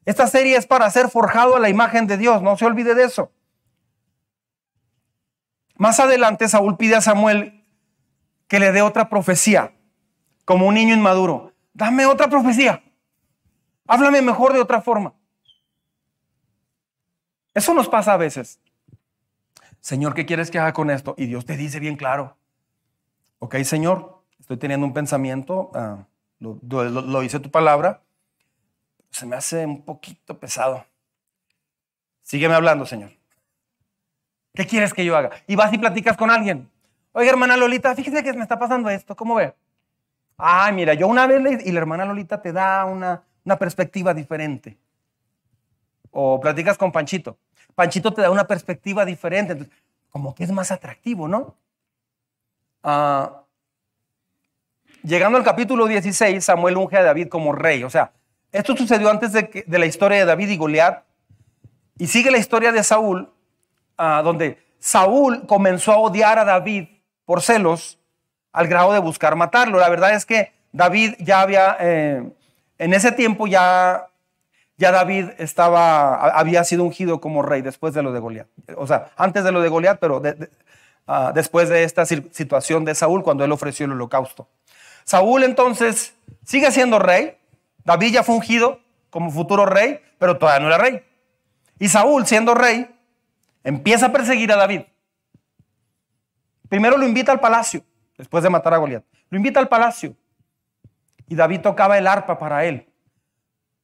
[0.05, 3.05] Esta serie es para ser forjado a la imagen de Dios, no se olvide de
[3.05, 3.33] eso.
[5.77, 7.65] Más adelante Saúl pide a Samuel
[8.47, 9.75] que le dé otra profecía,
[10.45, 11.53] como un niño inmaduro.
[11.73, 12.83] Dame otra profecía.
[13.87, 15.15] Háblame mejor de otra forma.
[17.55, 18.61] Eso nos pasa a veces.
[19.81, 21.15] Señor, ¿qué quieres que haga con esto?
[21.19, 22.37] Y Dios te dice bien claro.
[23.39, 26.07] Ok, Señor, estoy teniendo un pensamiento, ah,
[26.39, 28.04] lo, lo dice tu palabra,
[29.15, 30.85] se me hace un poquito pesado.
[32.23, 33.13] Sígueme hablando, Señor.
[34.55, 35.31] ¿Qué quieres que yo haga?
[35.47, 36.69] Y vas y platicas con alguien.
[37.13, 39.15] Oiga, hermana Lolita, fíjese que me está pasando esto.
[39.15, 39.55] ¿Cómo ve?
[40.37, 41.63] Ay, mira, yo una vez le...
[41.65, 43.23] Y la hermana Lolita te da una,
[43.57, 44.77] perspectiva diferente.
[46.11, 47.39] O platicas con Panchito.
[47.77, 49.53] Panchito te da una perspectiva diferente.
[49.53, 49.77] Entonces,
[50.11, 51.55] como que es más atractivo, ¿no?
[52.83, 53.43] Ah,
[55.05, 57.85] llegando al capítulo 16, Samuel unge a David como rey.
[57.85, 58.13] O sea,
[58.55, 61.03] esto sucedió antes de, la historia de David y Goliat.
[61.99, 63.29] Y sigue la historia de Saúl,
[63.99, 66.87] ah, donde Saúl comenzó a odiar a David
[67.25, 67.99] por celos
[68.53, 69.81] al grado de buscar matarlo.
[69.81, 72.31] La verdad es que David ya había, eh,
[72.79, 74.07] en ese tiempo ya,
[74.77, 78.47] ya David estaba, había sido ungido como rey después de lo de Goliat.
[78.77, 80.23] O sea, antes de lo de Goliat, pero
[81.09, 84.47] ah, después de esta situación de Saúl cuando él ofreció el holocausto.
[85.03, 86.15] Saúl entonces
[86.45, 87.37] sigue siendo rey,
[87.85, 91.03] David ya fue ungido como futuro rey, pero todavía no era rey.
[91.79, 92.89] Y Saúl, siendo rey,
[93.63, 94.83] empieza a perseguir a David.
[96.69, 97.85] Primero lo invita al palacio,
[98.17, 99.05] después de matar a Goliat.
[99.29, 100.17] Lo invita al palacio.
[101.29, 102.89] Y David tocaba el arpa para él.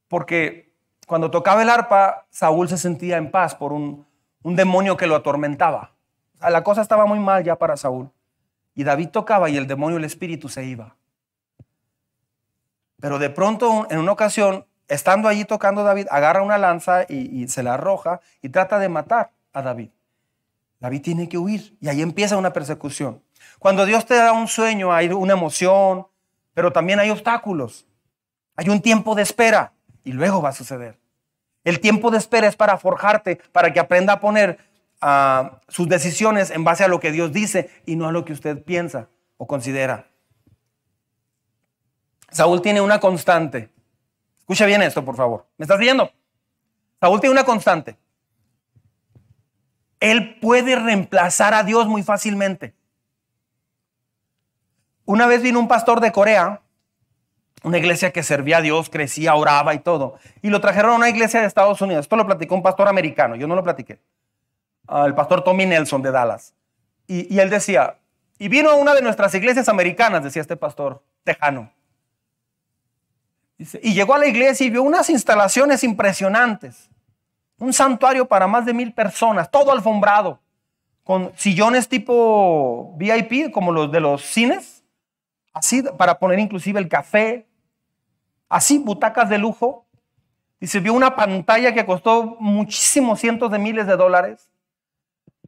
[0.09, 0.75] porque
[1.07, 4.07] cuando tocaba el arpa, Saúl se sentía en paz por un,
[4.43, 5.93] un demonio que lo atormentaba.
[6.41, 8.11] la cosa estaba muy mal ya para Saúl.
[8.75, 10.97] Y David tocaba y el demonio, el espíritu se iba.
[13.01, 17.63] Pero de pronto, en una ocasión, estando allí tocando David, agarra una lanza y, se
[17.63, 19.91] la arroja y trata de matar a David.
[20.81, 23.23] David tiene que huir y ahí empieza una persecución.
[23.59, 26.07] Cuando Dios te da un sueño, hay una emoción,
[26.55, 27.87] pero también hay obstáculos.
[28.57, 29.73] Hay un tiempo de espera
[30.05, 30.99] y luego va a suceder.
[31.65, 34.59] El tiempo de espera es para forjarte, para que aprenda a poner
[35.01, 38.33] ah, sus decisiones en base a lo que Dios dice y no a lo que
[38.33, 40.10] usted piensa o considera.
[42.31, 43.71] Saúl tiene una constante.
[44.39, 45.47] Escucha bien esto, por favor.
[45.59, 46.11] ¿Me estás siguiendo?
[47.01, 47.97] Saúl tiene una constante.
[49.99, 52.75] Él puede reemplazar a Dios muy fácilmente.
[55.05, 56.63] Una vez vino un pastor de Corea,
[57.63, 61.11] una iglesia que servía a Dios, crecía, oraba y todo, y lo trajeron a una
[61.11, 62.05] iglesia de Estados Unidos.
[62.05, 64.01] Esto lo platicó un pastor americano, yo no lo platiqué.
[64.89, 66.55] el pastor Tommy Nelson de Dallas.
[67.07, 67.99] Y él decía,
[68.39, 71.73] y vino a una de nuestras iglesias americanas, decía este pastor tejano
[73.83, 76.89] y llegó a la iglesia y vio unas instalaciones impresionantes.
[77.59, 80.41] Un santuario para más de mil personas, todo alfombrado,
[81.05, 84.83] con sillones tipo VIP, como los de los cines,
[85.53, 87.47] así para poner inclusive el café,
[88.49, 89.85] así butacas de lujo.
[90.59, 94.51] Y se vio una pantalla que costó muchísimos cientos de miles de dólares.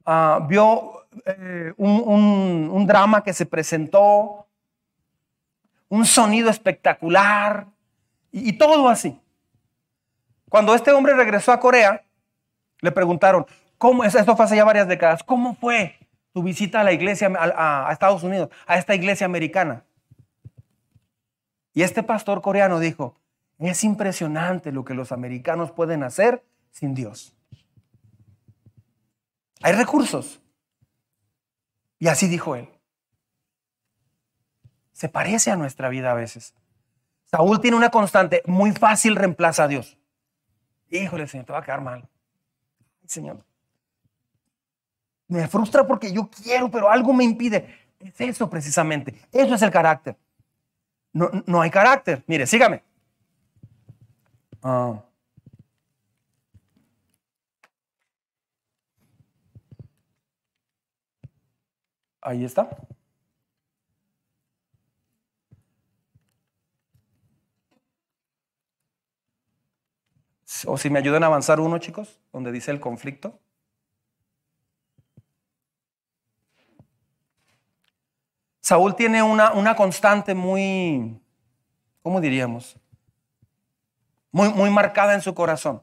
[0.04, 4.46] Ah, vio eh, un drama que se presentó,
[5.88, 7.71] un sonido espectacular,
[8.32, 9.20] y, todo así.
[10.48, 12.04] Cuando este hombre regresó a Corea,
[12.80, 13.46] le preguntaron,
[13.78, 14.14] ¿cómo es?
[14.14, 15.22] Esto fue hace ya varias décadas.
[15.22, 15.98] ¿Cómo fue
[16.32, 19.84] tu visita a la iglesia, a Estados Unidos, a esta iglesia americana?
[21.74, 23.16] Y este pastor coreano dijo,
[23.58, 27.34] es impresionante lo que los americanos pueden hacer sin Dios.
[29.62, 30.40] Hay recursos.
[31.98, 32.68] Y así dijo él.
[34.92, 36.54] Se parece a nuestra vida a veces.
[37.32, 39.96] Saúl tiene una constante, muy fácil reemplaza a Dios.
[40.90, 42.06] Híjole, Señor, te va a quedar mal.
[43.06, 43.42] Señor.
[45.28, 47.74] Me frustra porque yo quiero, pero algo me impide.
[47.98, 49.14] Es eso precisamente.
[49.32, 50.14] Eso es el carácter.
[51.14, 52.22] No, no hay carácter.
[52.26, 52.82] Mire, sígame.
[54.62, 55.02] Ah.
[62.20, 62.68] Ahí está.
[70.66, 73.38] O si me ayudan a avanzar uno, chicos, donde dice el conflicto.
[78.60, 81.20] Saúl tiene una, una constante muy,
[82.02, 82.76] ¿cómo diríamos?
[84.30, 85.82] Muy, muy marcada en su corazón.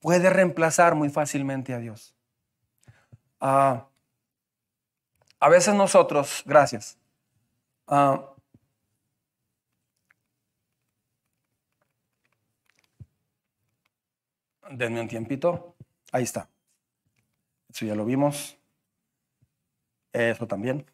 [0.00, 2.14] Puede reemplazar muy fácilmente a Dios.
[3.40, 3.86] Ah,
[5.40, 6.98] a veces nosotros, gracias,
[7.86, 8.37] uh,
[14.70, 15.74] Denme un tiempito.
[16.12, 16.48] Ahí está.
[17.68, 18.56] Eso ya lo vimos.
[20.12, 20.84] Eso también.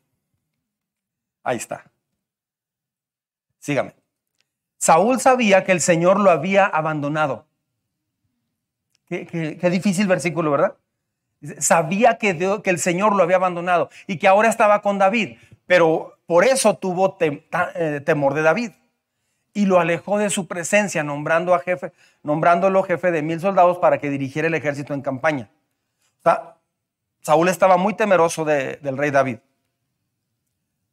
[1.43, 1.91] Ahí está.
[3.59, 3.95] Sígame.
[4.79, 7.47] Saúl sabía que el Señor lo había abandonado.
[9.07, 10.77] Qué, difícil versículo, ¿verdad?
[11.59, 12.31] Sabía que,
[12.65, 17.17] el Señor lo había abandonado y que ahora estaba con David, pero por eso tuvo
[17.21, 18.73] eh, temor de David
[19.55, 21.93] y lo alejó de su presencia, nombrando a jefe,
[22.25, 25.49] nombrándolo jefe de mil soldados para que dirigiera el ejército en campaña.
[27.23, 29.39] Saúl estaba muy temeroso del rey David.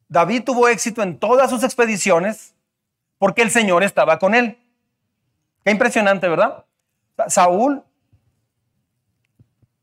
[0.08, 2.54] David tuvo éxito en todas sus expediciones
[3.18, 4.58] porque el Señor estaba con él.
[5.64, 6.64] Qué impresionante, ¿verdad?
[7.28, 7.82] Saúl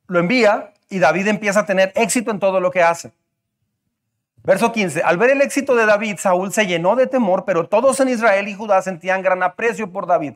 [0.08, 3.12] lo envía y David empieza a tener éxito en todo lo que hace.
[4.50, 5.04] Verso 15.
[5.04, 8.47] Al ver el éxito de David, Saúl se llenó de temor, pero todos en Israel
[8.47, 10.33] y Judá sentían gran aprecio por David,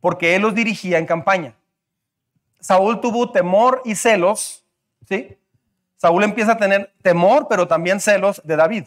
[0.00, 1.56] porque él los dirigía en campaña.
[2.60, 4.64] Saúl tuvo temor y celos,
[5.08, 5.36] ¿sí?
[5.96, 8.84] Saúl empieza a tener temor, pero también celos de David.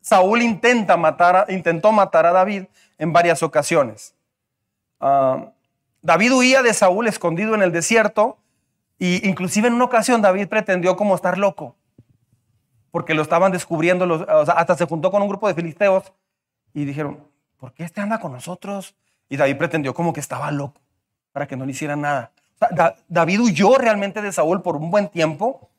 [0.00, 2.66] Saúl intenta matar intentó matar a David
[2.98, 4.14] en varias ocasiones.
[5.00, 5.50] Ah,
[6.02, 8.38] David huía de Saúl escondido en el desierto
[9.00, 11.74] e inclusive en una ocasión David pretendió como estar loco
[12.90, 16.12] porque lo estaban descubriendo, los, hasta se juntó con un grupo de filisteos
[16.74, 17.26] y dijeron,
[17.58, 18.94] ¿por qué este anda con nosotros?
[19.28, 20.80] Y David pretendió como que estaba loco
[21.32, 22.32] para que no le hicieran nada.
[23.08, 25.70] David huyó realmente de Saúl por un buen tiempo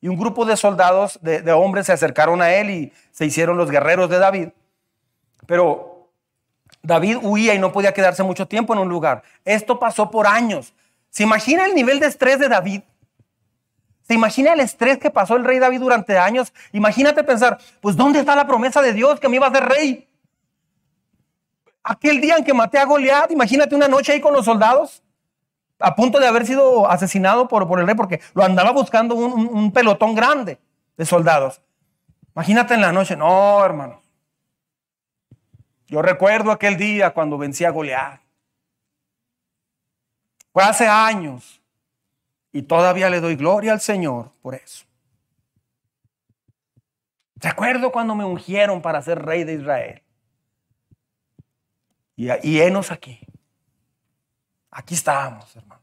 [0.00, 3.70] y un grupo de soldados, de, hombres, se acercaron a él y se hicieron los
[3.70, 4.48] guerreros de David.
[5.46, 6.10] Pero
[6.82, 9.22] David huía y no podía quedarse mucho tiempo en un lugar.
[9.44, 10.74] Esto pasó por años.
[11.10, 12.82] ¿Se imagina el nivel de estrés de David?
[14.08, 16.54] ¿Se imagina el estrés que pasó el rey David durante años?
[16.72, 20.08] Imagínate pensar, pues ¿dónde está la promesa de Dios que me iba a hacer rey?
[21.82, 25.02] Aquel día en que maté a Goliat, imagínate una noche ahí con los soldados,
[25.78, 29.46] a punto de haber sido asesinado por, por el rey, porque lo andaba buscando un,
[29.46, 30.58] un pelotón grande
[30.96, 31.60] de soldados.
[32.34, 34.00] Imagínate en la noche, no, hermanos.
[35.86, 38.20] Yo recuerdo aquel día cuando vencí a Goliat.
[40.50, 41.57] Fue hace años.
[42.52, 44.84] Y todavía le doy gloria al Señor por eso.
[47.36, 50.02] Recuerdo cuando me ungieron para ser rey de Israel.
[52.16, 53.20] Y, y enos aquí.
[54.70, 55.82] Aquí estamos, hermano.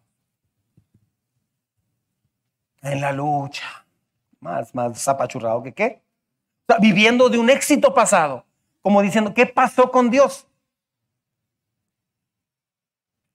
[2.82, 3.86] En la lucha.
[4.39, 6.01] Más, más zapachurrado que qué.
[6.80, 8.45] viviendo de un éxito pasado
[8.86, 10.45] como diciendo, ¿qué pasó con Dios?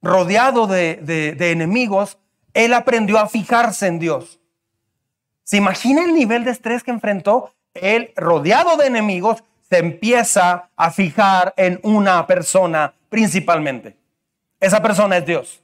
[0.01, 2.20] Rodeado de, enemigos,
[2.55, 4.41] él aprendió a fijarse en Dios.
[5.45, 7.55] ¿Se imagina el nivel de estrés que enfrentó?
[7.75, 13.97] Él, rodeado de enemigos, se empieza a fijar en una persona principalmente.
[14.59, 15.63] Esa persona es Dios.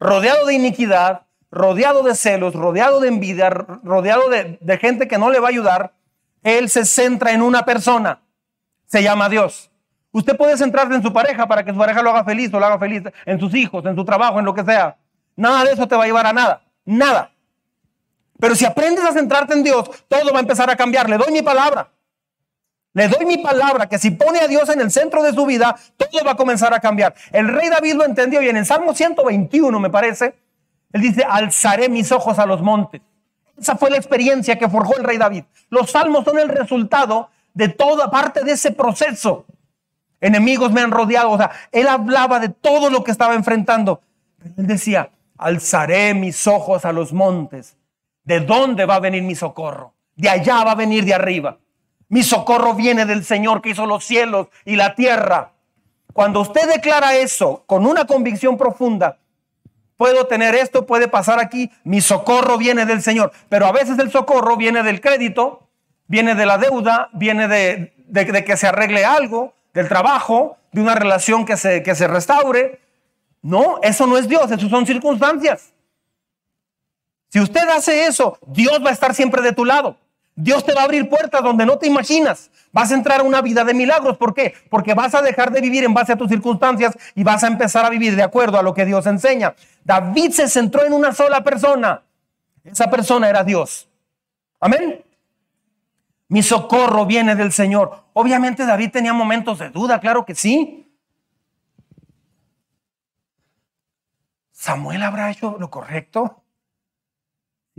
[0.00, 5.40] Rodeado de iniquidad, rodeado de celos, rodeado de envidia, rodeado de, gente que no le
[5.40, 5.94] va a ayudar,
[6.42, 8.20] él se centra en una persona
[8.86, 9.70] se llama Dios.
[10.12, 12.66] Usted puede centrarse en su pareja para que su pareja lo haga feliz o lo
[12.66, 14.96] haga feliz, en sus hijos, en su trabajo, en lo que sea.
[15.36, 16.62] Nada de eso te va a llevar a nada.
[16.84, 17.30] Nada.
[18.38, 21.08] Pero si aprendes a centrarte en Dios, todo va a empezar a cambiar.
[21.08, 21.88] Le doy mi palabra.
[22.92, 25.74] Le doy mi palabra que si pone a Dios en el centro de su vida,
[25.96, 27.14] todo va a comenzar a cambiar.
[27.32, 28.56] El rey David lo entendió bien.
[28.56, 30.36] En Salmo 121, me parece,
[30.92, 33.02] él dice, alzaré mis ojos a los montes.
[33.58, 35.44] Esa fue la experiencia que forjó el rey David.
[35.70, 39.46] Los salmos son el resultado de toda parte de ese proceso.
[40.20, 41.30] Enemigos me han rodeado.
[41.30, 44.02] O sea, él hablaba de todo lo que estaba enfrentando.
[44.56, 45.10] él decía,
[45.44, 47.76] alzaré mis ojos a los montes.
[48.24, 49.92] ¿De dónde va a venir mi socorro?
[50.16, 51.58] De allá va a venir de arriba.
[52.08, 55.52] Mi socorro viene del Señor que hizo los cielos y la tierra.
[56.14, 59.18] Cuando usted declara eso con una convicción profunda,
[59.98, 63.30] puedo tener esto, puede pasar aquí, mi socorro viene del Señor.
[63.50, 65.68] Pero a veces el socorro viene del crédito,
[66.06, 71.44] viene de la deuda, viene de, que se arregle algo, del trabajo, de una relación
[71.44, 72.80] que se, que se restaure.
[73.44, 75.74] No, eso no es Dios, eso son circunstancias.
[77.28, 79.98] Si usted hace eso, Dios va a estar siempre de tu lado.
[80.34, 82.50] Dios te va a abrir puertas donde no te imaginas.
[82.72, 84.16] Vas a entrar a una vida de milagros.
[84.16, 84.54] ¿Por qué?
[84.70, 87.84] Porque vas a dejar de vivir en base a tus circunstancias y vas a empezar
[87.84, 89.54] a vivir de acuerdo a lo que Dios enseña.
[89.84, 92.02] David se centró en una sola persona.
[92.64, 93.90] Esa persona era Dios.
[94.58, 95.04] Amén.
[96.28, 98.04] Mi socorro viene del Señor.
[98.14, 100.83] Obviamente David tenía momentos de duda, claro que sí.
[104.64, 106.42] ¿Samuel habrá hecho lo correcto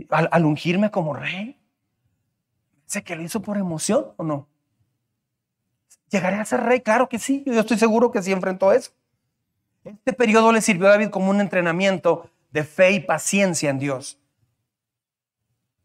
[0.08, 1.60] al, ungirme como rey?
[2.84, 4.48] ¿Sé que lo hizo por emoción o no?
[6.10, 6.82] ¿Llegaré a ser rey?
[6.82, 7.42] Claro que sí.
[7.44, 8.92] Yo estoy seguro que sí enfrentó eso.
[9.82, 14.20] Este periodo le sirvió a David como un entrenamiento de fe y paciencia en Dios.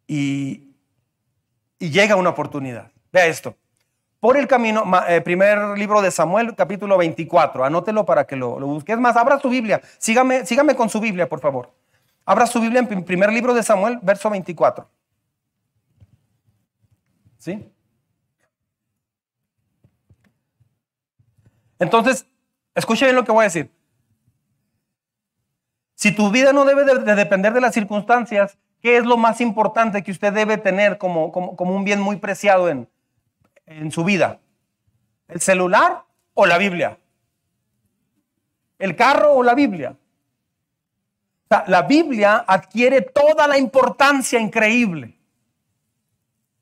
[0.06, 0.76] Y,
[1.80, 2.92] y llega una oportunidad.
[3.12, 3.58] Vea esto.
[4.22, 7.66] Por el camino, eh, primer libro de Samuel, capítulo 24.
[7.66, 8.92] Anótelo para que lo, busque.
[8.92, 9.82] Es más, abra su Biblia.
[9.98, 11.74] Sígame, sígame con su Biblia, por favor.
[12.24, 14.88] Abra su Biblia en primer libro de Samuel, verso 24.
[17.40, 17.68] ¿Sí?
[21.80, 22.28] Entonces,
[22.76, 23.72] escuche bien lo que voy a decir.
[25.96, 30.02] Si tu vida no debe de depender de las circunstancias, ¿Qué es lo más importante
[30.04, 32.90] que usted debe tener como, como, un bien muy preciado en,
[33.78, 34.40] en su vida?
[35.28, 36.04] ¿El celular
[36.34, 36.98] o la Biblia?
[38.80, 39.96] ¿El carro o la Biblia?
[41.68, 45.20] la Biblia adquiere toda la importancia increíble.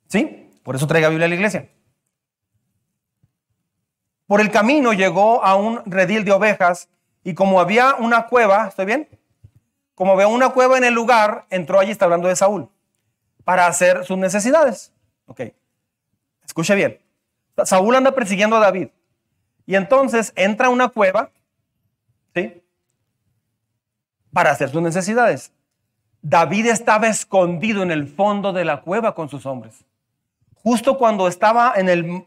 [0.07, 0.49] ¿Sí?
[0.63, 1.69] Por eso traiga Biblia a la iglesia.
[4.25, 6.89] Por el camino llegó a un redil de ovejas
[7.23, 9.07] y como había una cueva, ¿estoy bien?
[9.99, 12.69] como veo una cueva en el lugar, entró allí, está hablando de Saúl,
[13.43, 14.93] para hacer sus necesidades.
[15.25, 15.41] Ok,
[16.49, 16.99] escuche bien.
[17.63, 18.89] Saúl anda persiguiendo a David.
[19.67, 21.29] Y entonces entra a una cueva,
[22.33, 22.63] ¿sí?
[24.33, 25.51] Para hacer sus necesidades.
[26.23, 29.85] David estaba escondido en el fondo de la cueva con sus hombres.
[30.55, 32.25] Justo cuando estaba en el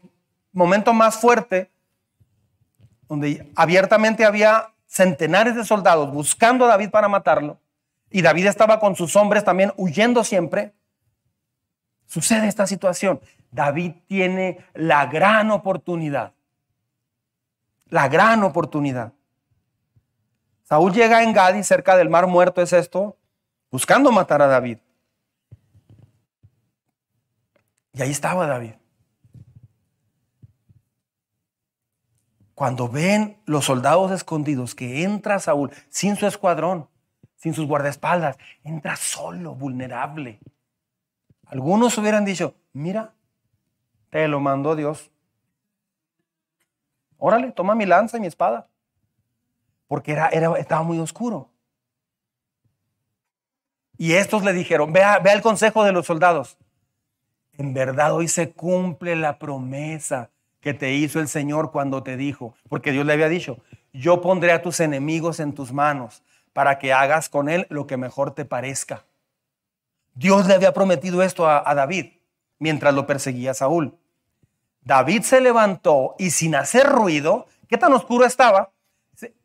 [0.53, 1.69] momento más fuerte,
[3.09, 7.59] donde abiertamente había centenares de soldados buscando a David para matarlo,
[8.09, 10.73] y David estaba con sus hombres también huyendo siempre,
[12.05, 13.19] sucede esta situación.
[13.53, 16.33] David tiene la gran oportunidad,
[17.85, 19.13] la gran oportunidad.
[20.63, 23.15] Saúl llega en Gadi, cerca del mar muerto es esto,
[23.69, 24.79] buscando matar a David.
[27.93, 28.73] Y ahí estaba David.
[32.55, 36.89] Cuando ven los soldados escondidos que entra Saúl sin su escuadrón,
[37.35, 40.39] sin sus guardaespaldas, entra solo, vulnerable.
[41.45, 43.13] Algunos hubieran dicho, mira,
[44.13, 45.09] te lo mandó Dios.
[47.17, 48.67] Órale, toma mi lanza y mi espada.
[49.87, 51.49] Porque era, era, estaba muy oscuro.
[53.97, 56.59] Y estos le dijeron, vea, vea el consejo de los soldados.
[57.53, 62.53] En verdad hoy se cumple la promesa que te hizo el Señor cuando te dijo,
[62.69, 63.57] porque Dios le había dicho,
[63.93, 66.21] yo pondré a tus enemigos en tus manos
[66.53, 69.05] para que hagas con él lo que mejor te parezca.
[70.13, 72.11] Dios le había prometido esto a, a David
[72.59, 73.97] mientras lo perseguía Saúl.
[74.85, 78.71] David se levantó y sin hacer ruido, ¿qué tan oscuro estaba?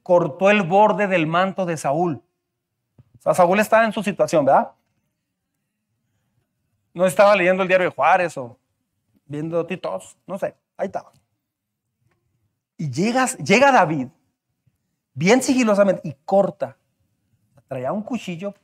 [0.02, 2.22] Cortó el borde del manto de Saúl.
[3.18, 4.72] O sea, Saúl estaba en su situación, ¿verdad?
[6.94, 8.58] No estaba leyendo el diario de Juárez o
[9.26, 10.56] viendo Titos, no sé.
[10.76, 11.12] Ahí estaba.
[12.76, 14.08] Y llegas, llega David,
[15.12, 16.76] bien sigilosamente, y corta.
[17.66, 18.54] Traía un cuchillo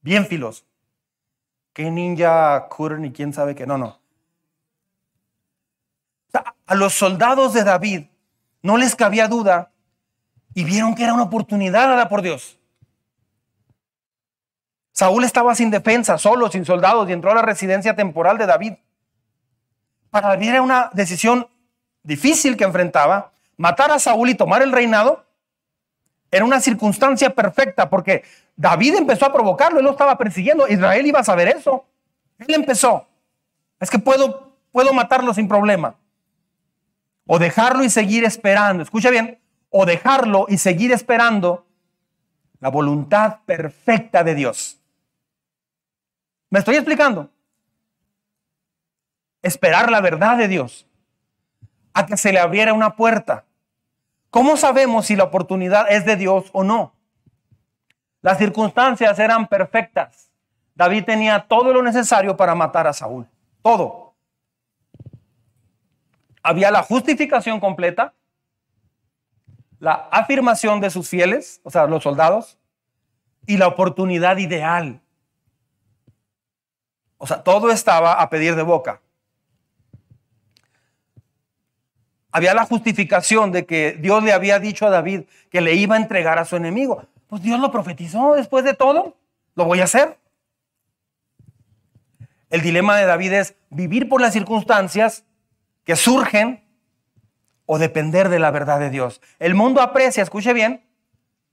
[0.00, 0.64] bien filoso.
[1.72, 3.66] ¿Qué ninja cutter ni quién sabe qué?
[3.66, 3.98] No, no.
[6.66, 8.06] A los soldados de David
[8.62, 9.70] no les cabía duda
[10.54, 12.58] y vieron que era una oportunidad dada por Dios.
[14.92, 18.74] Saúl estaba sin defensa, solo, sin soldados, y entró a la residencia temporal de David.
[20.10, 21.48] Para David era una decisión
[22.04, 25.24] difícil que enfrentaba, matar a Saúl y tomar el reinado,
[26.30, 28.24] era una circunstancia perfecta porque
[28.56, 31.84] David empezó a provocarlo, él lo estaba persiguiendo, Israel iba a saber eso.
[32.38, 33.06] Él empezó.
[33.80, 35.96] Es que puedo, puedo matarlo sin problema.
[37.26, 38.82] O dejarlo y seguir esperando.
[38.82, 39.40] Escucha bien.
[39.70, 41.66] O dejarlo y seguir esperando
[42.60, 44.80] la voluntad perfecta de Dios.
[46.50, 47.30] ¿Me estoy explicando?
[49.42, 50.86] Esperar la verdad de Dios
[51.92, 53.44] a que se le abriera una puerta.
[54.30, 56.94] ¿Cómo sabemos si la oportunidad es de Dios o no?
[58.20, 60.30] Las circunstancias eran perfectas.
[60.74, 63.28] David tenía todo lo necesario para matar a Saúl.
[63.62, 64.03] Todo.
[66.46, 68.12] Había la justificación completa,
[69.80, 72.58] la afirmación de sus fieles, o sea, los soldados,
[73.46, 75.00] y la oportunidad ideal.
[77.16, 79.00] O sea, todo estaba a pedir de boca.
[82.30, 85.98] Había la justificación de que Dios le había dicho a David que le iba a
[85.98, 87.06] entregar a su enemigo.
[87.26, 89.16] Pues Dios lo profetizó después de todo.
[89.54, 90.18] Lo voy a hacer.
[92.50, 95.24] El dilema de David es vivir por las circunstancias
[95.84, 96.64] que surgen
[97.66, 99.20] o depender de la verdad de Dios.
[99.38, 100.84] El mundo aprecia, escuche bien,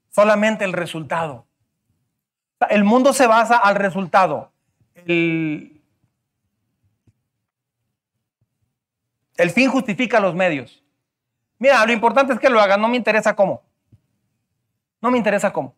[0.10, 1.46] solamente el resultado.
[2.70, 4.52] El mundo se basa al resultado.
[5.06, 5.82] El,
[9.42, 10.84] El fin justifica los medios.
[11.58, 13.64] Mira, lo importante es que lo hagan, no me interesa cómo.
[15.02, 15.74] No me interesa cómo.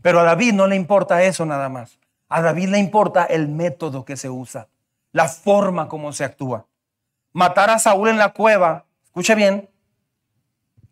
[0.00, 1.98] Pero a David no le importa eso nada más.
[2.30, 4.68] A David le importa el método que se usa,
[5.12, 6.66] la forma como se actúa.
[7.32, 9.68] Matar a Saúl en la cueva, escuche bien,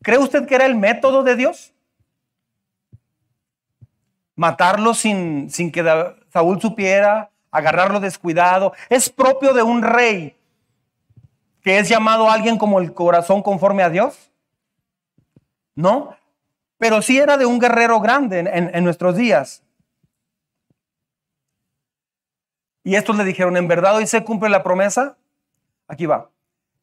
[0.03, 1.73] ¿cree usted que era el método de Dios?
[4.35, 5.85] Matarlo sin, sin que
[6.33, 8.73] Saúl supiera, agarrarlo descuidado.
[8.89, 10.37] Es propio de un rey
[11.63, 14.31] que es llamado alguien como el corazón conforme a Dios.
[15.75, 16.17] No,
[16.79, 19.63] pero sí era de un guerrero grande en, nuestros días.
[22.89, 25.19] Y estos le dijeron, ¿en verdad hoy se cumple la promesa?
[25.89, 26.31] Aquí va.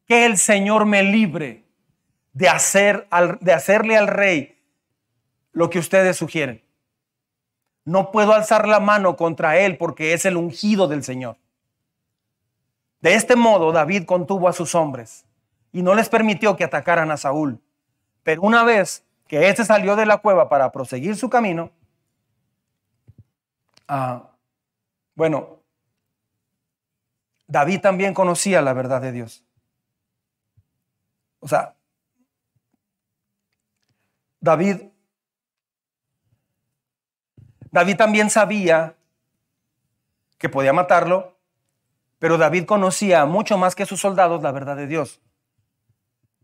[0.06, 1.64] Que el Señor me libre
[2.32, 3.08] de, hacer
[3.40, 4.56] de hacerle al rey
[5.50, 6.62] lo que ustedes sugieren.
[7.84, 11.38] No puedo alzar la mano contra él porque es el ungido del Señor.
[13.00, 15.26] De este modo David contuvo a sus hombres
[15.72, 17.60] y no les permitió que atacaran a Saúl.
[18.22, 21.72] Pero una vez que éste salió de la cueva para proseguir su camino,
[23.88, 24.30] ah,
[25.16, 25.55] bueno,
[27.46, 29.44] David también conocía la verdad de Dios.
[31.40, 31.74] O sea,
[34.40, 34.82] David
[37.76, 38.94] David también sabía
[40.38, 41.36] que podía matarlo,
[42.18, 45.20] pero David conocía mucho más que sus soldados la verdad de Dios.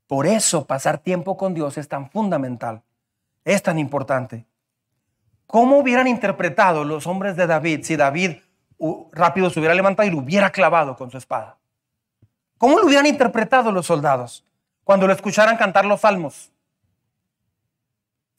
[0.07, 2.83] Por eso pasar tiempo con Dios es tan fundamental,
[3.47, 4.45] es tan importante.
[5.47, 8.37] ¿Cómo hubieran interpretado los hombres de David si David
[9.13, 11.59] rápido se hubiera levantado y lo hubiera clavado con su espada?
[12.59, 14.45] ¿Cómo lo hubieran interpretado los soldados?
[14.85, 16.51] cuando lo escucharan cantar los salmos?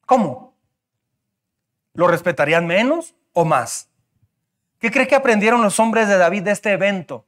[0.06, 0.56] ¿Cómo?
[1.94, 3.90] ¿Lo respetarían menos o más?
[4.80, 7.26] ¿Qué cree que aprendieron los hombres de David de este evento?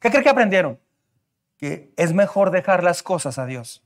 [0.00, 0.78] ¿Qué cree que aprendieron?
[1.56, 3.82] Que es mejor dejar las cosas a Dios.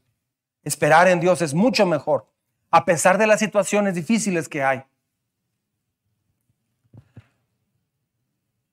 [0.62, 2.26] Esperar en Dios es mucho mejor,
[2.70, 4.84] a pesar de las situaciones difíciles que hay.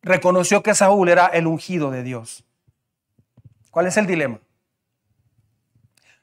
[0.04, 2.44] Reconoció que Saúl era el ungido de Dios.
[3.70, 4.40] ¿Cuál es el dilema?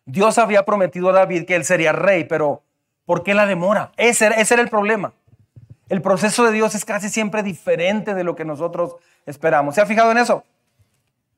[0.05, 2.63] Dios había prometido a David que él sería rey, pero
[3.05, 3.93] ¿por qué la demora?
[3.97, 5.13] Ese, era el problema.
[5.89, 9.75] El proceso de Dios es casi siempre diferente de lo que nosotros esperamos.
[9.75, 10.45] ¿Se ha fijado en eso?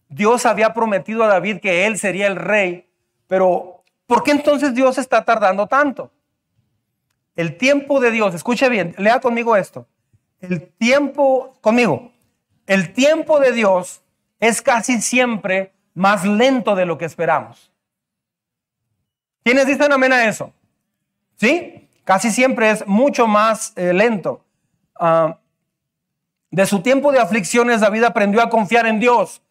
[0.08, 2.88] Dios había prometido a David que él sería el rey,
[3.26, 6.10] pero ¿por qué entonces Dios está tardando tanto?
[7.36, 9.86] El tiempo de Dios, escuche bien, lea conmigo esto.
[10.40, 12.12] El tiempo, conmigo,
[12.70, 14.00] el tiempo de Dios
[14.38, 17.72] es casi siempre más lento de lo que esperamos.
[19.42, 20.52] ¿Quiénes dicen amén a eso?
[21.34, 21.88] ¿Sí?
[22.04, 24.44] Casi siempre es mucho más eh, lento.
[24.94, 25.38] Ah,
[26.52, 29.42] de su tiempo de aflicciones, David aprendió a confiar en Dios,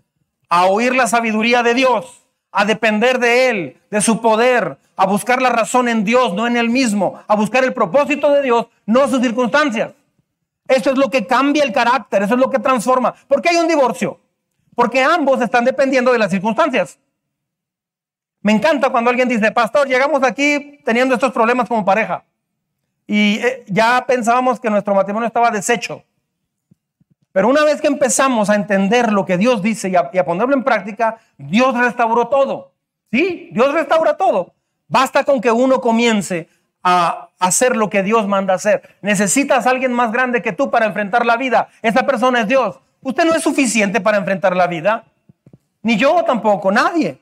[0.47, 5.41] a oír la sabiduría de Dios, a depender de Él, de su poder, a buscar
[5.41, 9.09] la razón en Dios, no en Él mismo, a buscar el propósito de Dios, no
[9.09, 9.91] sus circunstancias.
[10.69, 13.15] Eso es lo que cambia el carácter, eso es lo que transforma.
[13.27, 14.19] ¿Por qué hay un divorcio?
[14.75, 16.99] Porque ambos están dependiendo de las circunstancias.
[18.41, 22.23] Me encanta cuando alguien dice, pastor, llegamos aquí teniendo estos problemas como pareja
[23.07, 26.03] y eh, ya pensábamos que nuestro matrimonio estaba deshecho.
[27.31, 30.25] Pero una vez que empezamos a entender lo que Dios dice y a, y a,
[30.25, 32.73] ponerlo en práctica, Dios restauró todo.
[33.11, 33.49] ¿Sí?
[33.51, 34.53] Dios restaura todo.
[34.87, 36.47] Basta con que uno comience
[36.83, 38.97] a hacer lo que Dios manda hacer.
[39.01, 41.69] Necesitas a alguien más grande que tú para enfrentar la vida.
[41.81, 42.79] Esa persona es Dios.
[43.01, 45.05] Usted no es suficiente para enfrentar la vida.
[45.81, 47.19] Ni yo tampoco, nadie.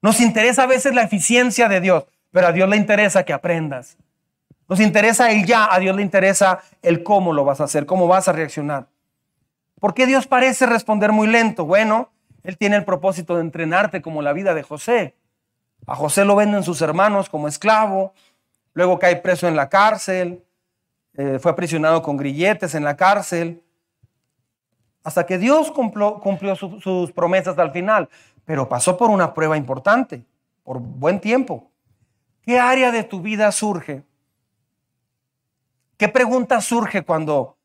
[0.00, 3.96] Nos interesa a veces la eficiencia de Dios, pero a Dios le interesa que aprendas.
[4.68, 8.06] Nos interesa el ya, a Dios le interesa el cómo lo vas a hacer, cómo
[8.06, 8.86] vas a reaccionar.
[9.80, 11.64] ¿Por qué Dios parece responder muy lento?
[11.64, 12.10] Bueno,
[12.42, 15.14] Él tiene el propósito de entrenarte como la vida de José.
[15.86, 18.12] A José lo venden sus hermanos como esclavo,
[18.78, 20.42] luego cae preso en la cárcel,
[21.14, 23.62] eh, fue aprisionado con grilletes en la cárcel,
[25.02, 28.08] hasta que Dios cumplió, cumplió sus promesas al final
[28.48, 30.24] pero pasó por una prueba importante,
[30.64, 31.70] por buen tiempo.
[32.40, 34.04] ¿Qué área de tu vida surge?
[35.98, 37.58] ¿Qué pregunta surge cuando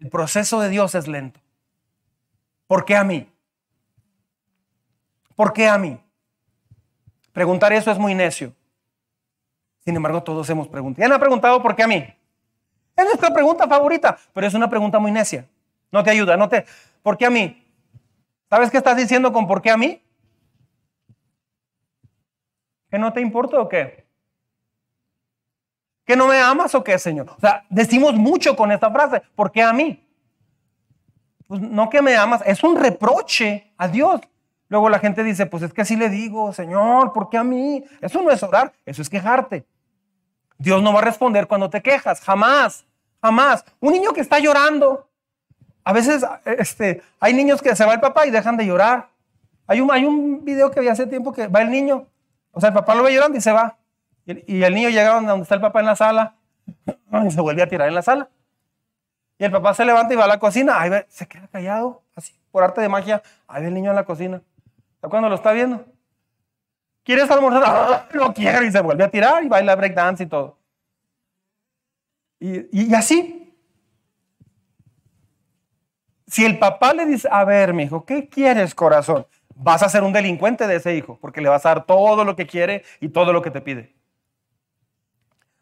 [0.00, 1.38] el proceso de Dios es lento?
[2.66, 3.30] ¿Por qué a mí?
[5.36, 6.00] ¿Por qué a mí?
[7.34, 8.54] Preguntar eso es muy necio.
[9.84, 11.06] Sin embargo, todos hemos preguntado.
[11.06, 11.96] ¿Ya han preguntado por qué a mí?
[12.96, 15.48] Es nuestra pregunta favorita, pero es una pregunta muy necia.
[15.90, 16.64] No te ayuda, no te...
[17.02, 17.66] ¿Por qué a mí?
[18.48, 20.00] ¿Sabes qué estás diciendo con por qué a mí?
[22.90, 24.06] ¿Que no te importa o qué?
[26.04, 27.30] ¿Que no me amas o qué, Señor?
[27.30, 29.22] O sea, decimos mucho con esta frase.
[29.34, 30.06] ¿Por qué a mí?
[31.46, 34.20] Pues no que me amas, es un reproche a Dios.
[34.68, 37.84] Luego la gente dice, pues es que así le digo, Señor, ¿por qué a mí?
[38.00, 39.66] Eso no es orar, eso es quejarte.
[40.62, 42.84] Dios no va a responder cuando te quejas, jamás,
[43.20, 43.64] jamás.
[43.80, 45.08] Un niño que está llorando,
[45.84, 49.08] a veces este, hay niños que se va el papá y dejan de llorar.
[49.66, 52.06] Hay un, hay un video que vi hace tiempo que va el niño
[52.52, 53.78] o sea, el papá lo ve llorando y se va.
[54.24, 56.36] Y, el niño llega donde está el papá en la sala
[57.26, 58.28] y se vuelve a tirar en la sala.
[59.38, 60.80] Y el papá se levanta y va a la cocina.
[60.80, 63.22] Ahí se queda callado, así, por arte de magia.
[63.48, 64.42] Ahí ve el niño en la cocina.
[65.00, 65.84] cuando lo está viendo?
[67.04, 67.62] ¿Quieres almorzar?
[67.66, 68.64] ¡Ah, no quiero.
[68.64, 70.58] Y se vuelve a tirar y baila breakdance y todo.
[72.40, 73.54] Y, así.
[76.26, 79.26] Si el papá le dice, a ver, mi hijo, ¿qué quieres, corazón?
[79.54, 82.36] vas a ser un delincuente de ese hijo, porque le vas a dar todo lo
[82.36, 83.94] que quiere y todo lo que te pide.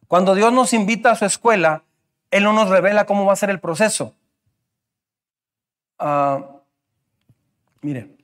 [0.09, 1.85] Cuando Dios nos invita a su escuela,
[2.31, 4.15] Él no nos revela cómo va a ser el proceso.
[5.99, 6.43] Uh,
[7.83, 8.17] mire,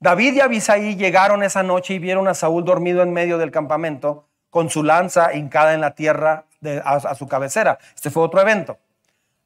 [0.00, 4.26] David y Abisaí llegaron esa noche y vieron a Saúl dormido en medio del campamento
[4.48, 6.46] con su lanza hincada en la tierra
[6.84, 7.78] a su cabecera.
[7.94, 8.78] Este fue otro evento.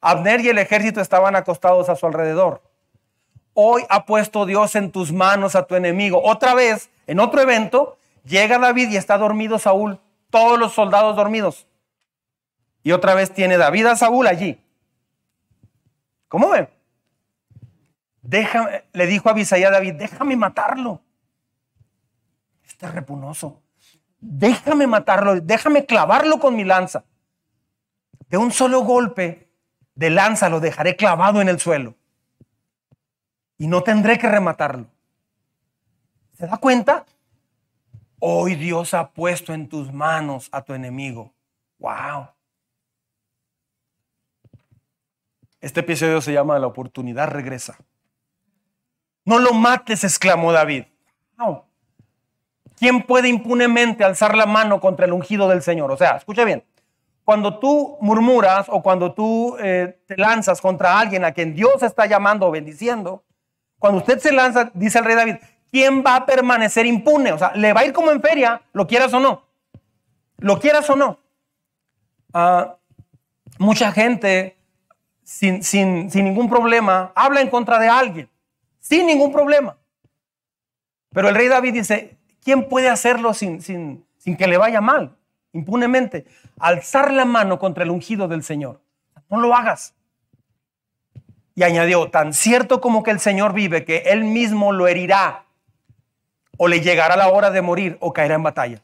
[0.01, 2.63] Abner y el ejército estaban acostados a su alrededor
[3.55, 6.21] hoy ha puesto Dios en tus manos a tu enemigo.
[6.23, 10.01] Otra vez, en otro evento, llega David y está dormido Saúl,
[10.31, 11.67] todos los soldados dormidos.
[12.83, 14.61] Y otra vez tiene David a Saúl allí.
[16.29, 16.69] ¿Cómo ven?
[18.93, 21.01] Le dijo a Abisai David, déjame matarlo.
[22.65, 23.63] Este repunoso.
[24.19, 27.05] Déjame matarlo, déjame clavarlo con mi lanza.
[28.29, 29.51] De un solo golpe
[29.95, 31.95] de lanza lo dejaré clavado en el suelo
[33.59, 34.89] y no tendré que rematarlo.
[36.33, 37.05] ¿Se da cuenta?
[38.19, 41.33] Hoy Dios ha puesto en tus manos a tu enemigo.
[41.79, 42.29] Wow.
[45.61, 47.79] Este episodio se llama La oportunidad regresa.
[49.25, 50.85] No lo mates, exclamó David.
[52.77, 55.91] ¿Quién puede impunemente alzar la mano contra el ungido del Señor?
[55.91, 56.65] O sea, escucha bien.
[57.25, 62.05] Cuando tú murmuras o cuando tú eh, te lanzas contra alguien a quien Dios está
[62.07, 63.23] llamando o bendiciendo,
[63.79, 65.37] cuando usted se lanza, dice el rey David,
[65.71, 67.33] ¿quién va a permanecer impune?
[67.33, 69.47] O sea, le va a ir como en feria, lo quieras o no.
[70.39, 71.19] Lo quieras o no.
[72.35, 72.77] Ah,
[73.59, 74.59] mucha gente
[75.23, 78.29] sin, sin, sin ningún problema habla en contra de alguien,
[78.85, 79.77] sin ningún problema.
[81.13, 85.17] Pero el rey David dice, ¿quién puede hacerlo sin, sin, sin que le vaya mal?
[85.53, 86.27] Impunemente.
[86.59, 88.83] Alzar la mano contra el ungido del Señor.
[89.31, 89.95] No lo hagas.
[91.55, 95.47] Y añadió, tan cierto como que el Señor vive, que Él mismo lo herirá,
[96.59, 98.83] o le llegará la hora de morir, o caerá en batalla.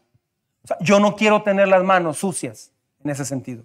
[0.81, 2.73] yo no quiero tener las manos sucias
[3.05, 3.65] en ese sentido.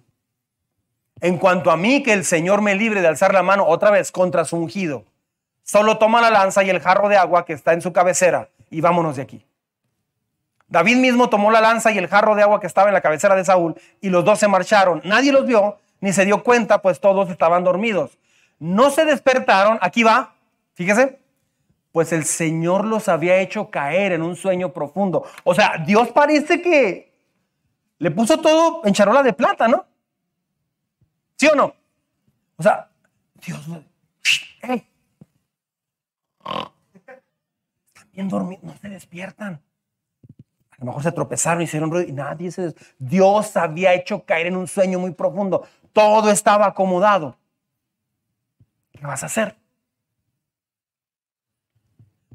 [1.20, 4.12] En cuanto a mí, que el Señor me libre de alzar la mano otra vez
[4.12, 5.04] contra su ungido,
[5.66, 8.80] solo toma la lanza y el jarro de agua que está en su cabecera y
[8.80, 9.44] vámonos de aquí.
[10.68, 13.34] David mismo tomó la lanza y el jarro de agua que estaba en la cabecera
[13.34, 15.02] de Saúl y los dos se marcharon.
[15.04, 18.18] Nadie los vio ni se dio cuenta, pues todos estaban dormidos.
[18.58, 20.34] No se despertaron, aquí va,
[20.74, 21.18] fíjese,
[21.92, 25.24] pues el Señor los había hecho caer en un sueño profundo.
[25.44, 27.12] O sea, Dios parece que
[27.98, 29.86] le puso todo en charola de plata, ¿no?
[31.36, 31.74] ¿Sí o no?
[32.56, 32.88] O sea,
[33.44, 33.60] Dios,
[34.62, 34.86] hey.
[36.94, 39.60] están bien dormidos, no se despiertan.
[40.70, 42.74] A lo mejor se tropezaron, hicieron ruido y nadie se...
[42.98, 45.66] Dios había hecho caer en un sueño muy profundo.
[45.92, 47.36] Todo estaba acomodado.
[48.92, 49.56] ¿Qué vas a hacer?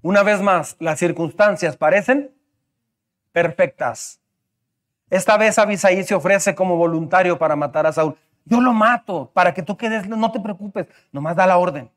[0.04, 2.32] Una vez más, las circunstancias parecen
[3.32, 4.20] perfectas.
[5.10, 8.16] Esta vez Abisaí se ofrece como voluntario para matar a Saúl.
[8.46, 11.92] Yo lo mato para que tú quedes, no te preocupes, nomás da la orden.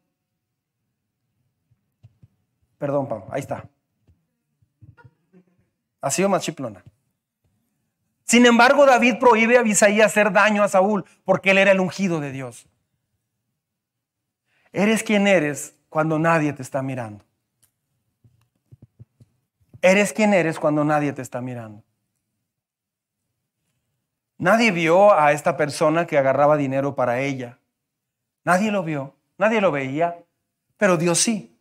[2.78, 3.64] Perdón, Pablo, ahí está.
[6.04, 6.44] Ha sido más.
[8.24, 12.20] Sin embargo, David prohíbe a Abisaí hacer daño a Saúl porque él era el ungido
[12.20, 12.68] de Dios.
[14.70, 17.24] Eres quien eres cuando nadie te está mirando.
[19.80, 21.82] Eres quien eres cuando nadie te está mirando.
[24.36, 27.58] Nadie vio a esta persona que agarraba dinero para ella.
[28.44, 30.18] Nadie lo vio, nadie lo veía,
[30.76, 31.58] pero Dios sí.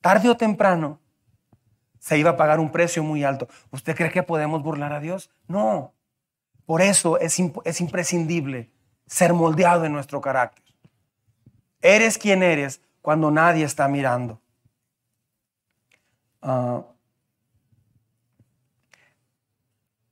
[0.00, 1.01] Tarde o temprano
[2.02, 3.46] se iba a pagar un precio muy alto.
[3.70, 5.30] ¿Usted cree que podemos burlar a Dios?
[5.46, 5.94] No.
[6.66, 8.72] Por eso es, es imprescindible
[9.06, 10.64] ser moldeado en nuestro carácter.
[11.80, 14.40] Eres quien eres cuando nadie está mirando.
[16.42, 16.82] Uh,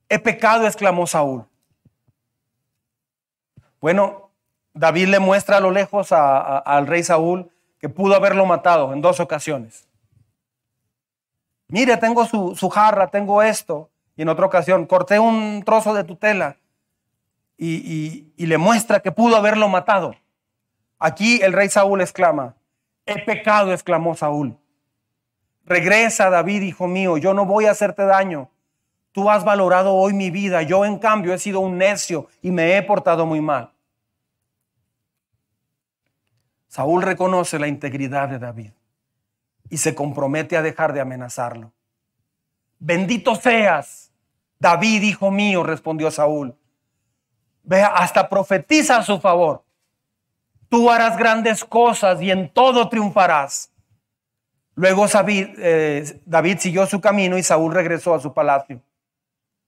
[0.07, 1.45] he pecado, exclamó Saúl.
[3.81, 4.31] Bueno,
[4.73, 9.19] David le muestra a lo lejos al rey Saúl que pudo haberlo matado en dos
[9.19, 9.90] ocasiones.
[11.71, 13.89] Mire, tengo su, jarra, tengo esto.
[14.17, 16.57] Y en otra ocasión, corté un trozo de tutela
[17.57, 20.13] y, y le muestra que pudo haberlo matado.
[20.99, 22.55] Aquí el rey Saúl exclama,
[23.05, 24.57] he pecado, exclamó Saúl.
[25.63, 28.49] Regresa, David, hijo mío, yo no voy a hacerte daño.
[29.13, 32.75] Tú has valorado hoy mi vida, yo en cambio he sido un necio y me
[32.75, 33.71] he portado muy mal.
[36.67, 38.71] Saúl reconoce la integridad de David
[39.71, 41.71] y se compromete a dejar de amenazarlo.
[42.77, 44.11] Bendito seas,
[44.59, 46.53] David, hijo mío, respondió Saúl.
[47.63, 49.63] Vea, hasta profetiza a su favor.
[50.67, 53.71] Tú harás grandes cosas y en todo triunfarás.
[54.75, 58.81] Luego David, eh, David siguió su camino y Saúl regresó a su palacio.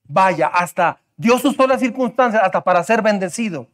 [0.04, 3.68] Vaya, hasta Dios usó las circunstancias hasta para ser bendecido.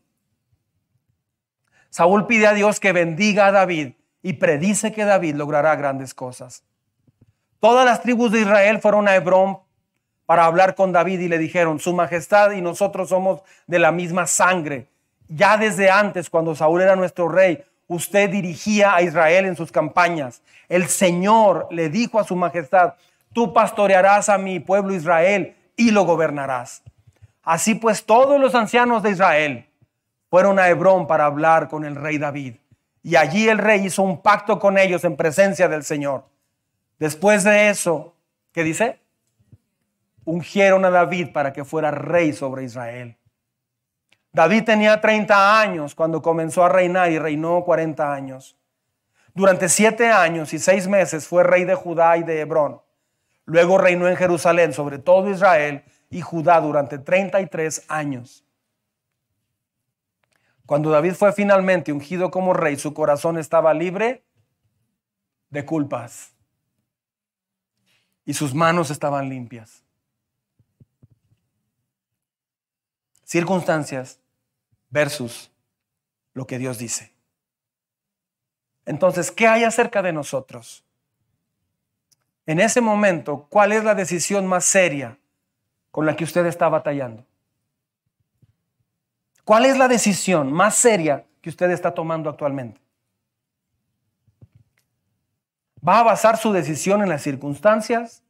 [1.89, 6.63] Saúl pide a Dios que bendiga a David y predice que David logrará grandes cosas.
[7.59, 9.59] Todas las tribus de Israel fueron a Hebrón
[10.25, 14.27] para hablar con David y le dijeron, Su Majestad y nosotros somos de la misma
[14.27, 14.87] sangre.
[15.27, 20.41] Ya desde antes, cuando Saúl era nuestro rey, usted dirigía a Israel en sus campañas.
[20.69, 22.93] El Señor le dijo a Su Majestad,
[23.33, 26.83] tú pastorearás a mi pueblo Israel y lo gobernarás.
[27.43, 29.65] Así pues, todos los ancianos de Israel
[30.29, 32.55] fueron a Hebrón para hablar con el rey David.
[33.09, 36.25] Y allí el rey hizo un pacto con ellos en presencia del Señor.
[36.99, 38.13] Después de eso,
[38.51, 38.99] ¿qué dice?
[40.25, 43.17] Ungieron a David para que fuera rey sobre Israel.
[44.31, 48.55] David tenía 30 años cuando comenzó a reinar y reinó 40 años.
[49.33, 52.79] Durante siete años y seis meses fue rey de Judá y de Hebrón.
[53.45, 58.45] Luego reinó en Jerusalén sobre todo Israel y Judá durante 33 años.
[60.69, 64.23] Cuando David fue finalmente ungido como rey, su corazón estaba libre
[65.49, 66.35] de culpas
[68.23, 69.83] y sus manos estaban limpias.
[73.23, 74.19] Circunstancias
[74.91, 75.51] versus
[76.35, 77.15] lo que Dios dice.
[78.85, 80.85] Entonces, ¿qué hay acerca de nosotros?
[82.45, 85.17] En ese momento, ¿cuál es la decisión más seria
[85.89, 87.25] con la que usted está batallando?
[89.49, 92.79] ¿Cuál es la decisión más seria que usted está tomando actualmente?
[95.85, 98.21] ¿Va a basar su decisión en las circunstancias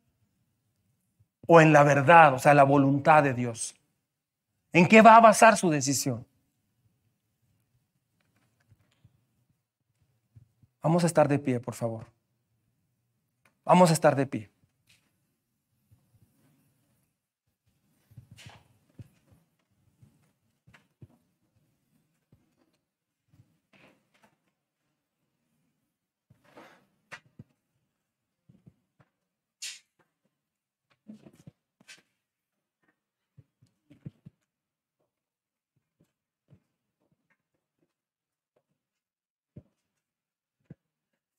[1.46, 3.76] o en la verdad, o sea, la voluntad de Dios?
[4.72, 6.26] ¿En qué va a basar su decisión?
[10.82, 12.06] Vamos a estar de pie, por favor.
[13.66, 14.50] Vamos a estar de pie.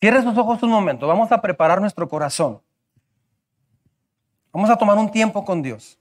[0.00, 1.06] Cierre sus ojos un momento.
[1.06, 2.62] Vamos a preparar nuestro corazón.
[4.52, 5.98] Vamos a tomar un tiempo con Dios.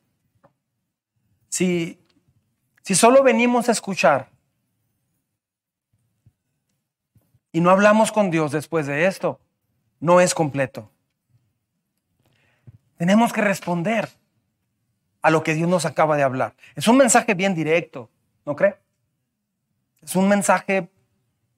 [1.49, 1.99] Si,
[2.81, 4.29] si solo venimos a escuchar
[7.51, 9.39] y no hablamos con Dios después de esto,
[9.99, 10.89] no es completo.
[12.97, 14.09] Tenemos que responder
[15.21, 16.55] a lo que Dios nos acaba de hablar.
[16.75, 18.09] Es un mensaje bien directo,
[18.45, 18.77] ¿no cree?
[20.01, 20.89] Es un mensaje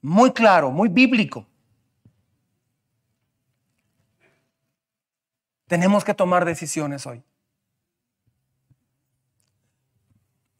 [0.00, 1.46] muy claro, muy bíblico.
[5.72, 7.22] Tenemos que tomar decisiones hoy.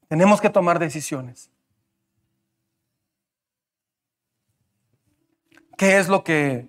[0.09, 1.51] Tenemos que tomar decisiones.
[5.77, 6.67] ¿Qué es lo que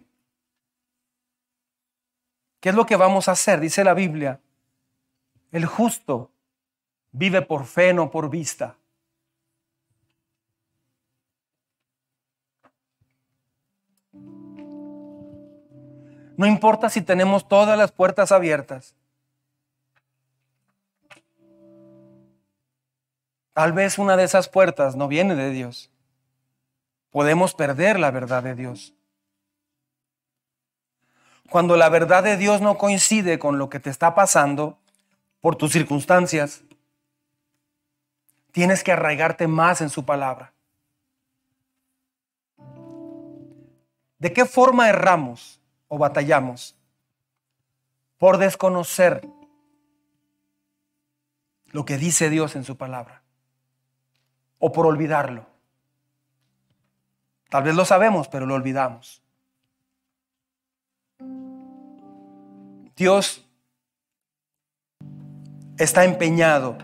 [2.60, 3.62] qué es lo que vamos a hacer?
[3.62, 4.42] Dice la Biblia,
[5.54, 6.30] el justo
[7.14, 8.76] vive por fe, no por vista.
[16.36, 18.96] No importa si tenemos todas las puertas abiertas.
[23.54, 25.92] Tal vez una de esas puertas no viene de Dios.
[27.12, 28.96] Podemos perder la verdad de Dios.
[31.52, 34.80] Cuando la verdad de Dios no coincide con lo que te está pasando
[35.40, 36.64] por tus circunstancias,
[38.52, 40.54] tienes que arraigarte más en su palabra.
[44.18, 45.63] ¿De qué forma erramos?
[45.94, 46.76] O batallamos
[48.18, 49.30] por desconocer
[51.68, 53.22] lo que dice Dios en su palabra
[54.58, 55.46] o por olvidarlo.
[57.48, 59.22] Tal vez lo sabemos, pero lo olvidamos.
[62.96, 63.46] Dios
[65.78, 66.76] está empeñado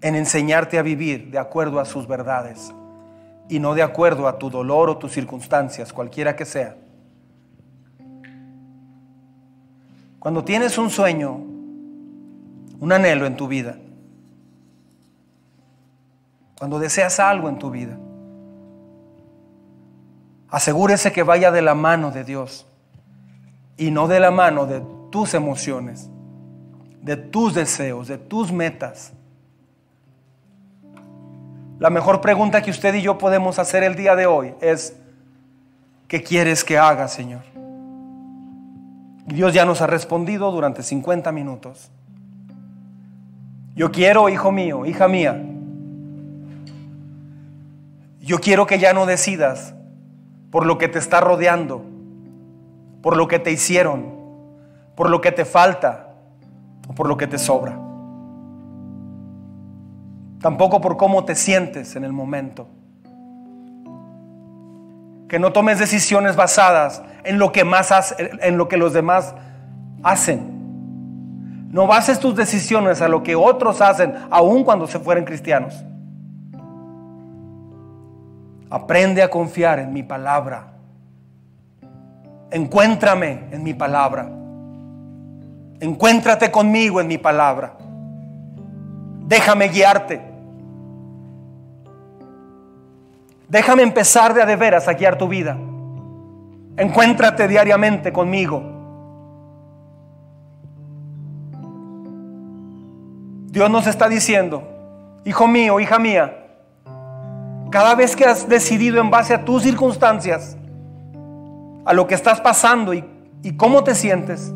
[0.00, 2.74] en enseñarte a vivir de acuerdo a sus verdades
[3.48, 6.83] y no de acuerdo a tu dolor o tus circunstancias, cualquiera que sea.
[10.24, 11.32] Cuando tienes un sueño,
[12.80, 13.76] un anhelo en tu vida,
[16.58, 17.98] cuando deseas algo en tu vida,
[20.48, 22.66] asegúrese que vaya de la mano de Dios
[23.76, 26.08] y no de la mano de tus emociones,
[27.02, 29.12] de tus deseos, de tus metas.
[31.78, 34.96] La mejor pregunta que usted y yo podemos hacer el día de hoy es,
[36.08, 37.42] ¿qué quieres que haga, Señor?
[39.26, 41.90] Dios ya nos ha respondido durante 50 minutos.
[43.74, 45.42] Yo quiero, hijo mío, hija mía,
[48.20, 49.74] yo quiero que ya no decidas
[50.50, 51.84] por lo que te está rodeando,
[53.02, 54.14] por lo que te hicieron,
[54.94, 56.14] por lo que te falta
[56.88, 57.78] o por lo que te sobra.
[60.40, 62.68] Tampoco por cómo te sientes en el momento.
[65.28, 69.34] Que no tomes decisiones basadas en lo que más en lo que los demás
[70.02, 70.54] hacen.
[71.70, 75.74] No bases tus decisiones a lo que otros hacen, aun cuando se fueren cristianos.
[78.70, 80.72] Aprende a confiar en mi palabra.
[82.50, 84.28] Encuéntrame en mi palabra.
[85.80, 87.74] Encuéntrate conmigo en mi palabra.
[89.26, 90.20] Déjame guiarte.
[93.48, 95.56] Déjame empezar de a de veras a guiar tu vida.
[96.76, 98.74] Encuéntrate diariamente conmigo.
[103.54, 104.64] Dios nos está diciendo,
[105.24, 106.44] hijo mío, hija mía,
[107.70, 110.56] cada vez que has decidido en base a tus circunstancias,
[111.84, 113.04] a lo que estás pasando y,
[113.56, 114.52] cómo te sientes,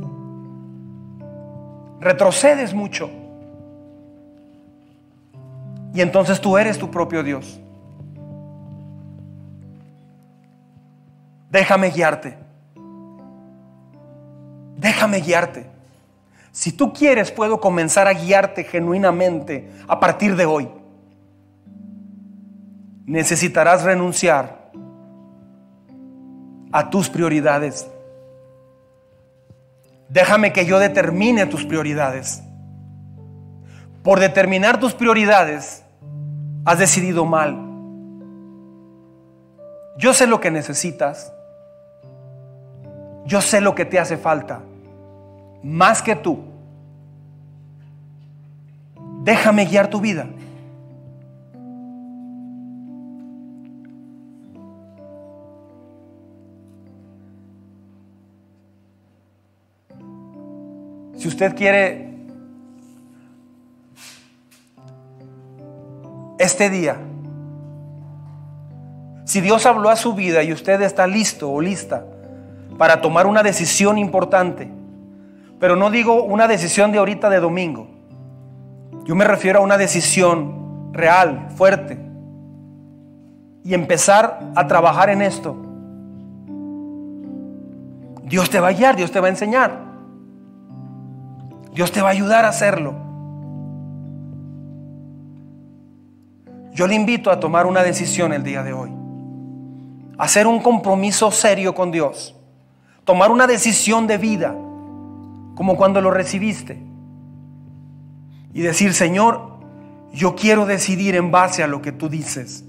[2.01, 3.09] retrocedes mucho.
[5.95, 7.61] Y entonces tú eres tu propio Dios.
[11.51, 12.37] Déjame guiarte.
[14.77, 15.67] Déjame guiarte.
[16.53, 20.69] Si tú quieres, puedo comenzar a guiarte genuinamente a partir de hoy.
[23.07, 24.71] Necesitarás renunciar
[26.73, 27.89] a tus prioridades.
[30.09, 32.43] Déjame que yo determine tus prioridades.
[34.03, 35.83] Por determinar tus prioridades,
[36.65, 37.57] has decidido mal.
[39.99, 41.33] Yo sé lo que necesitas.
[43.27, 44.63] Yo sé lo que te hace falta.
[45.63, 46.39] Más que tú.
[49.23, 50.27] Déjame guiar tu vida.
[61.17, 62.15] Si usted quiere
[66.39, 66.97] este día,
[69.25, 72.07] si Dios habló a su vida y usted está listo o lista
[72.79, 74.71] para tomar una decisión importante,
[75.59, 77.89] pero no digo una decisión de ahorita de domingo,
[79.05, 81.99] yo me refiero a una decisión real, fuerte,
[83.65, 85.57] y empezar a trabajar en esto.
[88.23, 89.79] Dios te va a guiar, Dios te va a enseñar.
[91.73, 92.95] Dios te va a ayudar a hacerlo.
[96.73, 98.93] Yo le invito a tomar una decisión el día de hoy.
[100.19, 102.38] Hacer un compromiso serio con Dios.
[103.09, 104.55] Tomar una decisión de vida,
[105.55, 106.79] como cuando lo recibiste.
[108.53, 109.61] Y decir, Señor,
[110.13, 112.67] yo quiero decidir en base a lo que tú dices,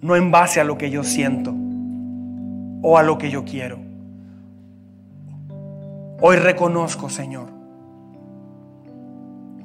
[0.00, 1.52] no en base a lo que yo siento
[2.80, 3.76] o a lo que yo quiero.
[6.22, 7.50] Hoy reconozco, Señor,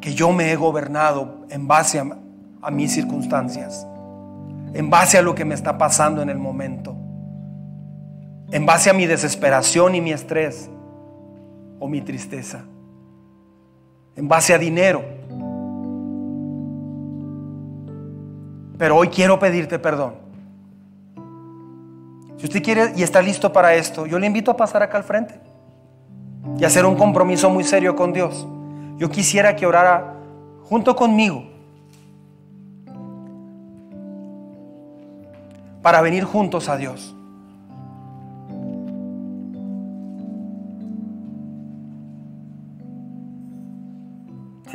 [0.02, 2.04] que yo me he gobernado en base
[2.62, 3.88] a, mis circunstancias,
[4.74, 6.94] en base a lo que me está pasando en el momento,
[8.52, 10.70] en base a mi desesperación y mi estrés
[11.80, 12.64] o mi tristeza,
[14.16, 15.04] en base a dinero.
[18.78, 20.16] Pero hoy quiero pedirte perdón.
[22.38, 25.04] Si usted quiere y está listo para esto, yo le invito a pasar acá al
[25.04, 25.40] frente
[26.60, 28.48] y hacer un compromiso muy serio con Dios
[28.98, 30.16] yo quisiera que orara
[30.64, 31.46] junto conmigo
[35.82, 37.16] para venir juntos a Dios.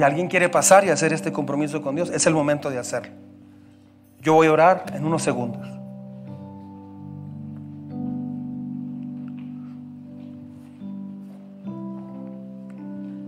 [0.03, 3.13] Alguien quiere pasar y hacer este compromiso con Dios, es el momento de hacerlo.
[4.21, 5.69] Yo voy a orar en unos segundos.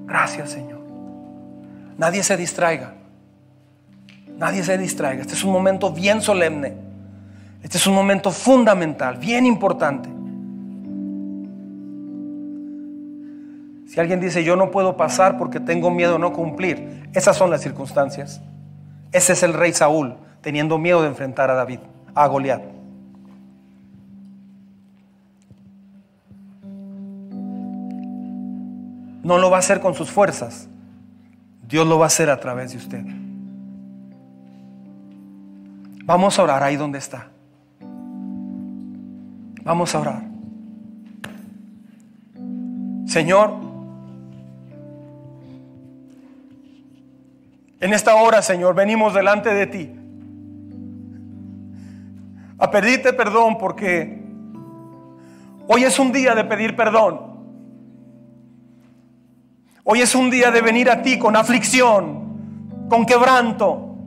[0.06, 0.80] Gracias, Señor.
[1.98, 2.94] Nadie se distraiga.
[4.38, 5.22] Nadie se distraiga.
[5.22, 6.74] Este es un momento bien solemne.
[7.62, 10.08] Este es un momento fundamental, bien importante.
[13.94, 17.48] Si alguien dice, yo no puedo pasar porque tengo miedo a no cumplir, esas son
[17.48, 18.40] las circunstancias.
[19.12, 21.78] Ese es el rey Saúl, teniendo miedo de enfrentar a David,
[22.12, 22.60] a Goliat.
[29.22, 30.66] No lo va a hacer con sus fuerzas,
[31.68, 33.04] Dios lo va a hacer a través de usted.
[36.04, 37.28] Vamos a orar ahí donde está.
[39.62, 40.22] Vamos a orar.
[43.06, 43.63] Señor,
[47.84, 49.92] en esta hora, Señor, venimos delante de ti
[52.56, 54.24] a pedirte perdón porque
[55.66, 57.34] hoy es un día de pedir perdón.
[59.82, 63.98] Hoy es un día de venir a ti con aflicción, con quebranto.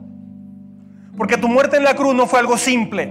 [1.16, 3.06] Porque tu muerte en la cruz no fue algo simple.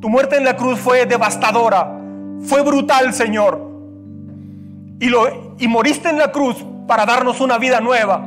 [0.00, 1.96] Tu muerte en la cruz fue devastadora,
[2.40, 3.70] fue brutal, Señor.
[4.98, 8.22] Y, lo, y moriste en la cruz para darnos una vida nueva.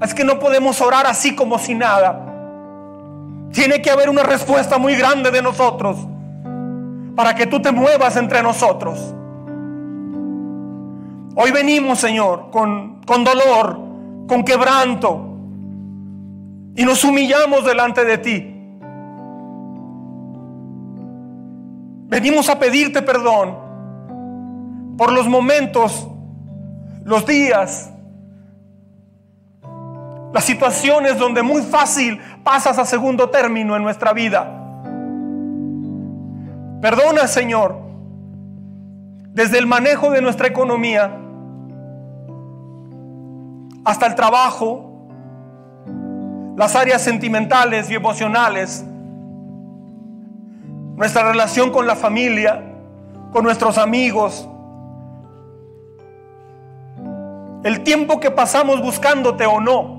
[0.00, 2.24] Es que no podemos orar así como si nada.
[3.52, 5.96] Tiene que haber una respuesta muy grande de nosotros
[7.16, 9.14] para que tú te muevas entre nosotros.
[11.34, 13.78] Hoy venimos, Señor, con, con dolor,
[14.28, 15.24] con quebranto,
[16.76, 18.54] y nos humillamos delante de ti.
[22.08, 23.56] Venimos a pedirte perdón
[24.96, 26.08] por los momentos,
[27.08, 27.90] los días,
[30.34, 34.46] las situaciones donde muy fácil pasas a segundo término en nuestra vida.
[36.82, 37.78] Perdona, Señor,
[39.32, 41.10] desde el manejo de nuestra economía
[43.86, 45.08] hasta el trabajo,
[46.58, 48.84] las áreas sentimentales y emocionales,
[50.94, 52.62] nuestra relación con la familia,
[53.32, 54.46] con nuestros amigos,
[57.64, 59.98] el tiempo que pasamos buscándote o no.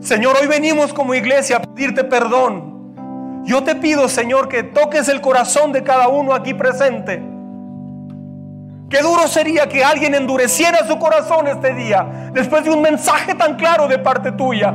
[0.00, 3.42] Señor, hoy venimos como iglesia a pedirte perdón.
[3.44, 7.22] Yo te pido, Señor, que toques el corazón de cada uno aquí presente.
[8.88, 13.56] Qué duro sería que alguien endureciera su corazón este día después de un mensaje tan
[13.56, 14.74] claro de parte tuya.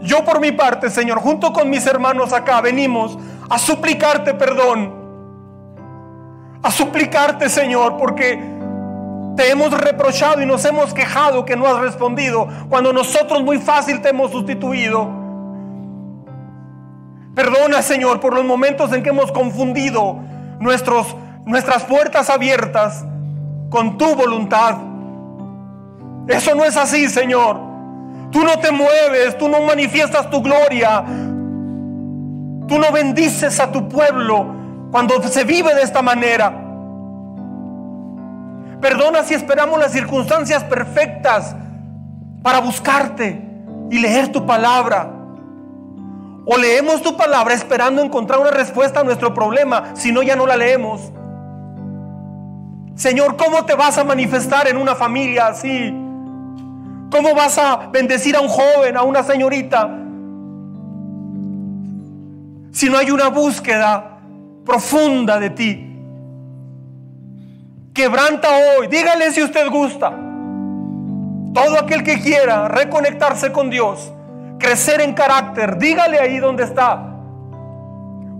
[0.00, 3.18] Yo por mi parte, Señor, junto con mis hermanos acá, venimos
[3.50, 5.03] a suplicarte perdón
[6.64, 8.42] a suplicarte, Señor, porque
[9.36, 14.00] te hemos reprochado y nos hemos quejado que no has respondido cuando nosotros muy fácil
[14.00, 15.06] te hemos sustituido.
[17.34, 20.20] Perdona, Señor, por los momentos en que hemos confundido
[20.58, 23.04] nuestros, nuestras puertas abiertas
[23.68, 24.78] con tu voluntad.
[26.28, 27.60] Eso no es así, Señor.
[28.30, 31.04] Tú no te mueves, tú no manifiestas tu gloria.
[32.66, 34.63] Tú no bendices a tu pueblo
[34.94, 36.54] cuando se vive de esta manera.
[38.80, 41.56] Perdona si esperamos las circunstancias perfectas
[42.44, 43.42] para buscarte
[43.90, 45.10] y leer tu palabra.
[46.46, 50.46] O leemos tu palabra esperando encontrar una respuesta a nuestro problema, si no ya no
[50.46, 51.00] la leemos.
[52.94, 55.90] Señor, ¿cómo te vas a manifestar en una familia así?
[57.10, 59.88] ¿Cómo vas a bendecir a un joven, a una señorita?
[62.70, 64.13] Si no hay una búsqueda
[64.64, 65.90] profunda de ti.
[67.92, 70.12] Quebranta hoy, dígale si usted gusta.
[71.52, 74.12] Todo aquel que quiera reconectarse con Dios,
[74.58, 77.14] crecer en carácter, dígale ahí donde está.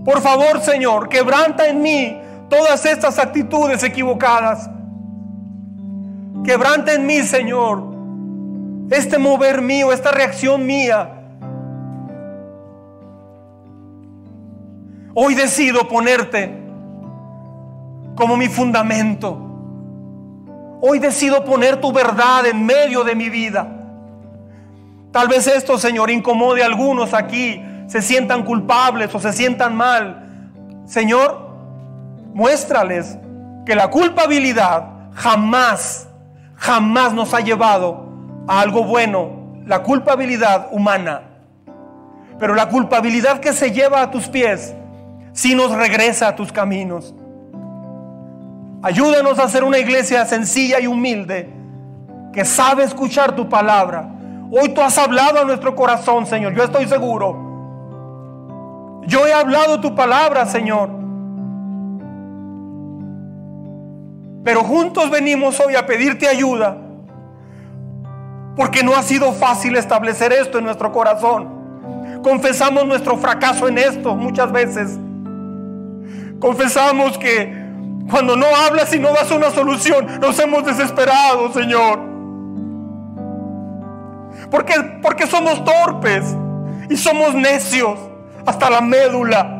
[0.03, 2.17] Por favor, Señor, quebranta en mí
[2.49, 4.69] todas estas actitudes equivocadas.
[6.43, 7.83] Quebranta en mí, Señor,
[8.91, 11.14] este mover mío, esta reacción mía
[15.17, 16.53] Hoy decido ponerte
[18.15, 19.39] como mi fundamento.
[20.81, 23.65] Hoy decido poner tu verdad en medio de mi vida.
[25.13, 30.51] Tal vez esto, Señor, incomode a algunos aquí, se sientan culpables o se sientan mal.
[30.85, 31.47] Señor,
[32.33, 33.17] muéstrales
[33.65, 36.09] que la culpabilidad jamás,
[36.57, 38.09] jamás nos ha llevado
[38.49, 39.61] a algo bueno.
[39.65, 41.21] La culpabilidad humana.
[42.37, 44.75] Pero la culpabilidad que se lleva a tus pies
[45.35, 47.13] si nos regresa a tus caminos.
[48.81, 51.49] Ayúdanos a ser una iglesia sencilla y humilde
[52.31, 54.09] que sabe escuchar tu palabra.
[54.49, 56.55] Hoy tú has hablado a nuestro corazón, Señor.
[56.55, 57.43] Yo estoy seguro.
[59.07, 60.89] Yo he hablado tu palabra, Señor.
[64.45, 66.77] Pero juntos venimos hoy a pedirte ayuda.
[68.55, 72.21] Porque no ha sido fácil establecer esto en nuestro corazón.
[72.23, 74.97] Confesamos nuestro fracaso en esto muchas veces.
[76.45, 77.51] Confesamos que
[78.07, 81.99] cuando no hablas y no das una solución, nos hemos desesperado, Señor.
[84.51, 86.23] Porque, porque somos torpes
[86.87, 87.97] y somos necios
[88.45, 89.59] hasta la médula.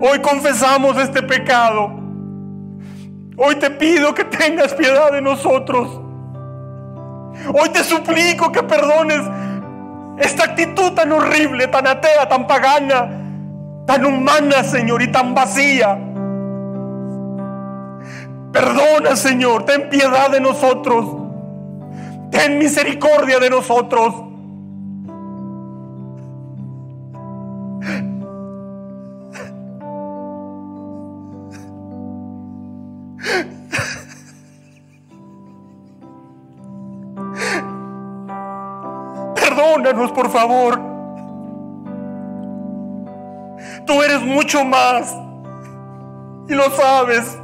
[0.00, 1.90] Hoy confesamos este pecado.
[3.36, 6.00] Hoy te pido que tengas piedad de nosotros.
[7.52, 9.20] Hoy te suplico que perdones
[10.16, 13.19] esta actitud tan horrible, tan atea, tan pagana,
[13.90, 15.98] tan humana, Señor, y tan vacía.
[18.52, 21.06] Perdona, Señor, ten piedad de nosotros.
[22.30, 24.14] Ten misericordia de nosotros.
[39.34, 40.89] Perdónanos, por favor.
[43.90, 45.16] Tú eres mucho más.
[46.48, 47.36] Y lo sabes.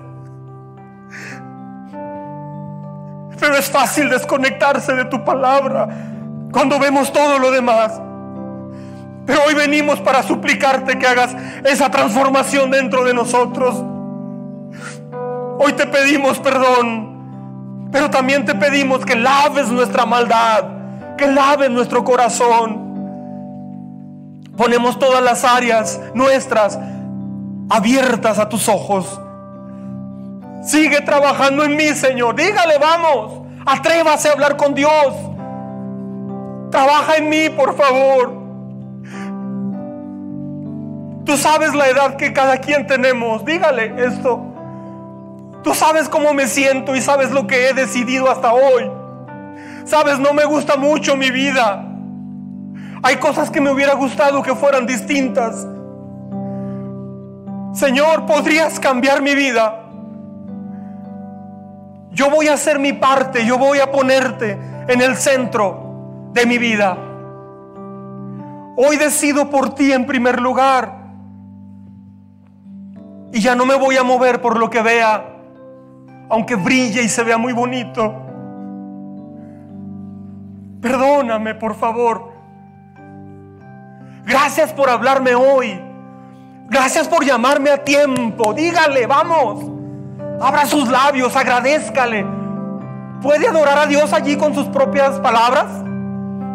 [3.41, 5.89] Pero es fácil desconectarse de tu palabra
[6.53, 8.01] cuando vemos todo lo demás.
[9.27, 13.83] Pero hoy venimos para suplicarte que hagas esa transformación dentro de nosotros.
[15.59, 20.63] Hoy te pedimos perdón, pero también te pedimos que laves nuestra maldad,
[21.19, 22.86] que laves nuestro corazón
[24.57, 26.79] Ponemos todas las áreas nuestras
[27.69, 29.21] abiertas a tus ojos.
[30.65, 32.35] Sigue trabajando en mí, Señor.
[32.35, 33.43] Dígale, vamos.
[33.67, 35.15] Atrévase a hablar con Dios.
[36.71, 38.47] Trabaja en mí, por favor.
[41.25, 43.45] Tú sabes la edad que cada quien tenemos.
[43.45, 44.41] Dígale esto.
[45.63, 48.91] Tú sabes cómo me siento y sabes lo que he decidido hasta hoy.
[49.85, 51.85] Sabes, no me gusta mucho mi vida.
[53.07, 55.65] Hay cosas que me hubiera gustado que fueran distintas.
[57.73, 59.85] Señor, ¿podrías cambiar mi vida?
[62.11, 64.59] Yo voy a hacer mi parte, yo voy a ponerte
[64.89, 66.99] en el centro de mi vida.
[68.77, 70.93] Hoy decido por ti en primer lugar.
[73.33, 75.25] Y ya no me voy a mover por lo que vea,
[76.29, 78.13] aunque brille y se vea muy bonito.
[80.81, 82.36] Perdóname, por favor.
[84.27, 85.81] Gracias por hablarme hoy.
[86.69, 88.53] Gracias por llamarme a tiempo.
[88.53, 89.65] Dígale, vamos.
[90.41, 92.27] Abra sus labios, agradézcale.
[93.23, 95.67] ¿Puede adorar a Dios allí con sus propias palabras?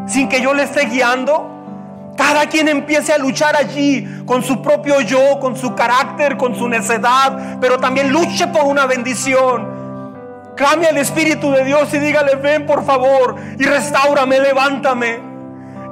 [0.06, 2.14] Sin que yo le esté guiando.
[2.18, 6.68] Cada quien empiece a luchar allí con su propio yo, con su carácter, con su
[6.68, 10.14] necedad, pero también luche por una bendición.
[10.57, 15.30] Clame al Espíritu de Dios y dígale, ven por favor y restaurame, levántame,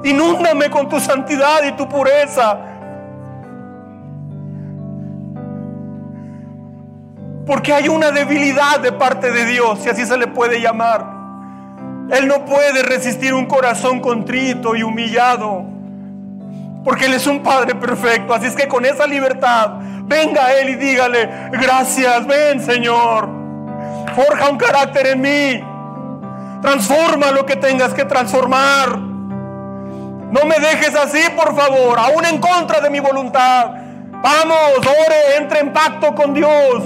[0.04, 2.58] inúndame con tu santidad y tu pureza.
[7.46, 11.04] Porque hay una debilidad de parte de Dios, si así se le puede llamar.
[12.10, 15.64] Él no puede resistir un corazón contrito y humillado.
[16.84, 18.34] Porque Él es un Padre perfecto.
[18.34, 19.72] Así es que con esa libertad,
[20.04, 23.28] venga a Él y dígale, gracias, ven Señor.
[24.14, 25.64] Forja un carácter en mí.
[26.62, 29.09] Transforma lo que tengas que transformar.
[30.30, 33.70] No me dejes así, por favor, aún en contra de mi voluntad.
[34.22, 36.82] Vamos, ore, entre en pacto con Dios.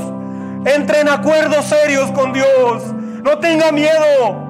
[0.65, 2.83] Entre en acuerdos serios con Dios.
[3.23, 4.45] No tenga miedo.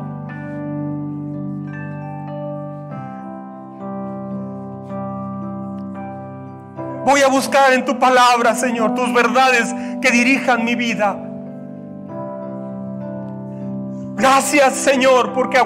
[7.05, 11.16] Voy a buscar en tu palabra, Señor, tus verdades que dirijan mi vida.
[14.16, 15.61] Gracias, Señor, porque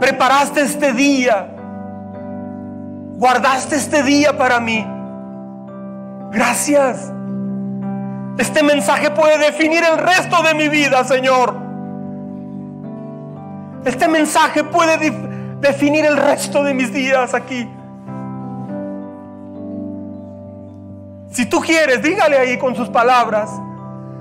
[0.00, 1.61] preparaste este día.
[3.22, 4.84] Guardaste este día para mí.
[6.32, 7.12] Gracias.
[8.36, 11.54] Este mensaje puede definir el resto de mi vida, Señor.
[13.84, 15.12] Este mensaje puede
[15.60, 17.70] definir el resto de mis días aquí.
[21.30, 23.52] Si tú quieres, dígale ahí con sus palabras.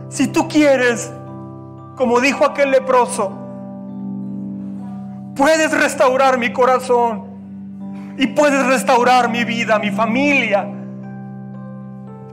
[0.09, 1.11] Si tú quieres,
[1.95, 3.31] como dijo aquel leproso,
[5.35, 7.30] puedes restaurar mi corazón
[8.17, 10.67] y puedes restaurar mi vida, mi familia.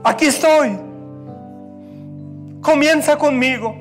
[0.03, 0.77] Aquí estoy.
[2.61, 3.75] Comienza conmigo.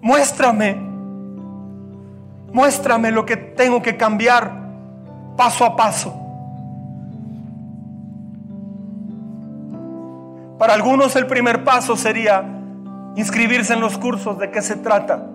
[0.00, 0.76] Muéstrame.
[2.52, 4.52] Muéstrame lo que tengo que cambiar
[5.36, 6.20] paso a paso.
[10.58, 12.44] Para algunos el primer paso sería
[13.16, 14.38] inscribirse en los cursos.
[14.38, 15.26] ¿De qué se trata?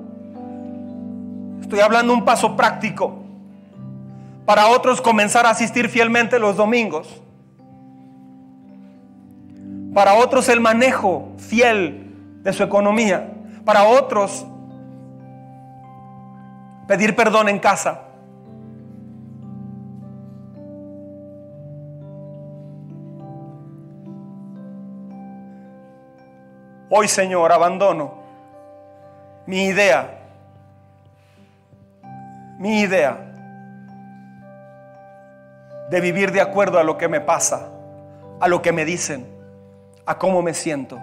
[1.62, 3.19] Estoy hablando un paso práctico.
[4.50, 7.22] Para otros comenzar a asistir fielmente los domingos.
[9.94, 13.32] Para otros el manejo fiel de su economía.
[13.64, 14.48] Para otros
[16.88, 18.02] pedir perdón en casa.
[26.90, 28.16] Hoy, Señor, abandono
[29.46, 30.10] mi idea,
[32.58, 33.29] mi idea
[35.90, 37.70] de vivir de acuerdo a lo que me pasa,
[38.40, 39.28] a lo que me dicen,
[40.06, 40.98] a cómo me siento.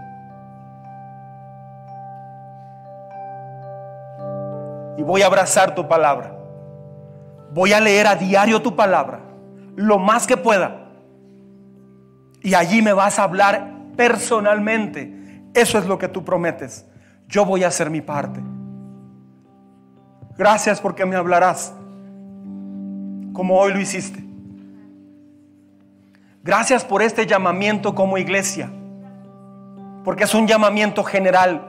[4.96, 6.32] Y voy a abrazar tu palabra.
[7.52, 9.20] Voy a leer a diario tu palabra,
[9.74, 10.88] lo más que pueda.
[12.42, 15.16] Y allí me vas a hablar personalmente
[15.56, 16.84] eso es lo que tú prometes.
[17.28, 18.40] Yo voy a hacer mi parte.
[20.36, 21.72] Gracias porque me hablarás
[23.32, 24.22] como hoy lo hiciste.
[26.47, 28.70] Gracias por este llamamiento como iglesia,
[30.05, 31.60] porque es un llamamiento general.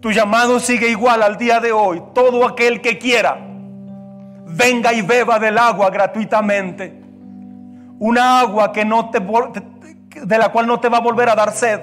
[0.00, 2.02] Tu llamado sigue igual al día de hoy.
[2.14, 3.36] Todo aquel que quiera,
[4.46, 6.98] venga y beba del agua gratuitamente.
[7.98, 11.52] Una agua que no te, de la cual no te va a volver a dar
[11.52, 11.78] sed.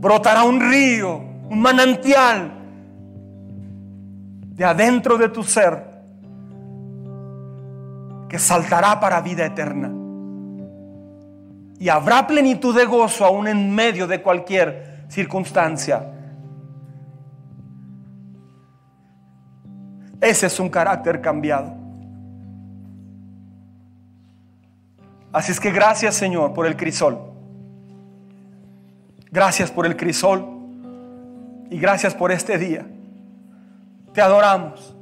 [0.00, 1.20] Brotará un río,
[1.50, 2.50] un manantial
[4.54, 5.87] de adentro de tu ser
[8.28, 9.90] que saltará para vida eterna.
[11.78, 16.12] Y habrá plenitud de gozo aún en medio de cualquier circunstancia.
[20.20, 21.72] Ese es un carácter cambiado.
[25.32, 27.18] Así es que gracias Señor por el crisol.
[29.30, 30.58] Gracias por el crisol.
[31.70, 32.86] Y gracias por este día.
[34.12, 34.97] Te adoramos.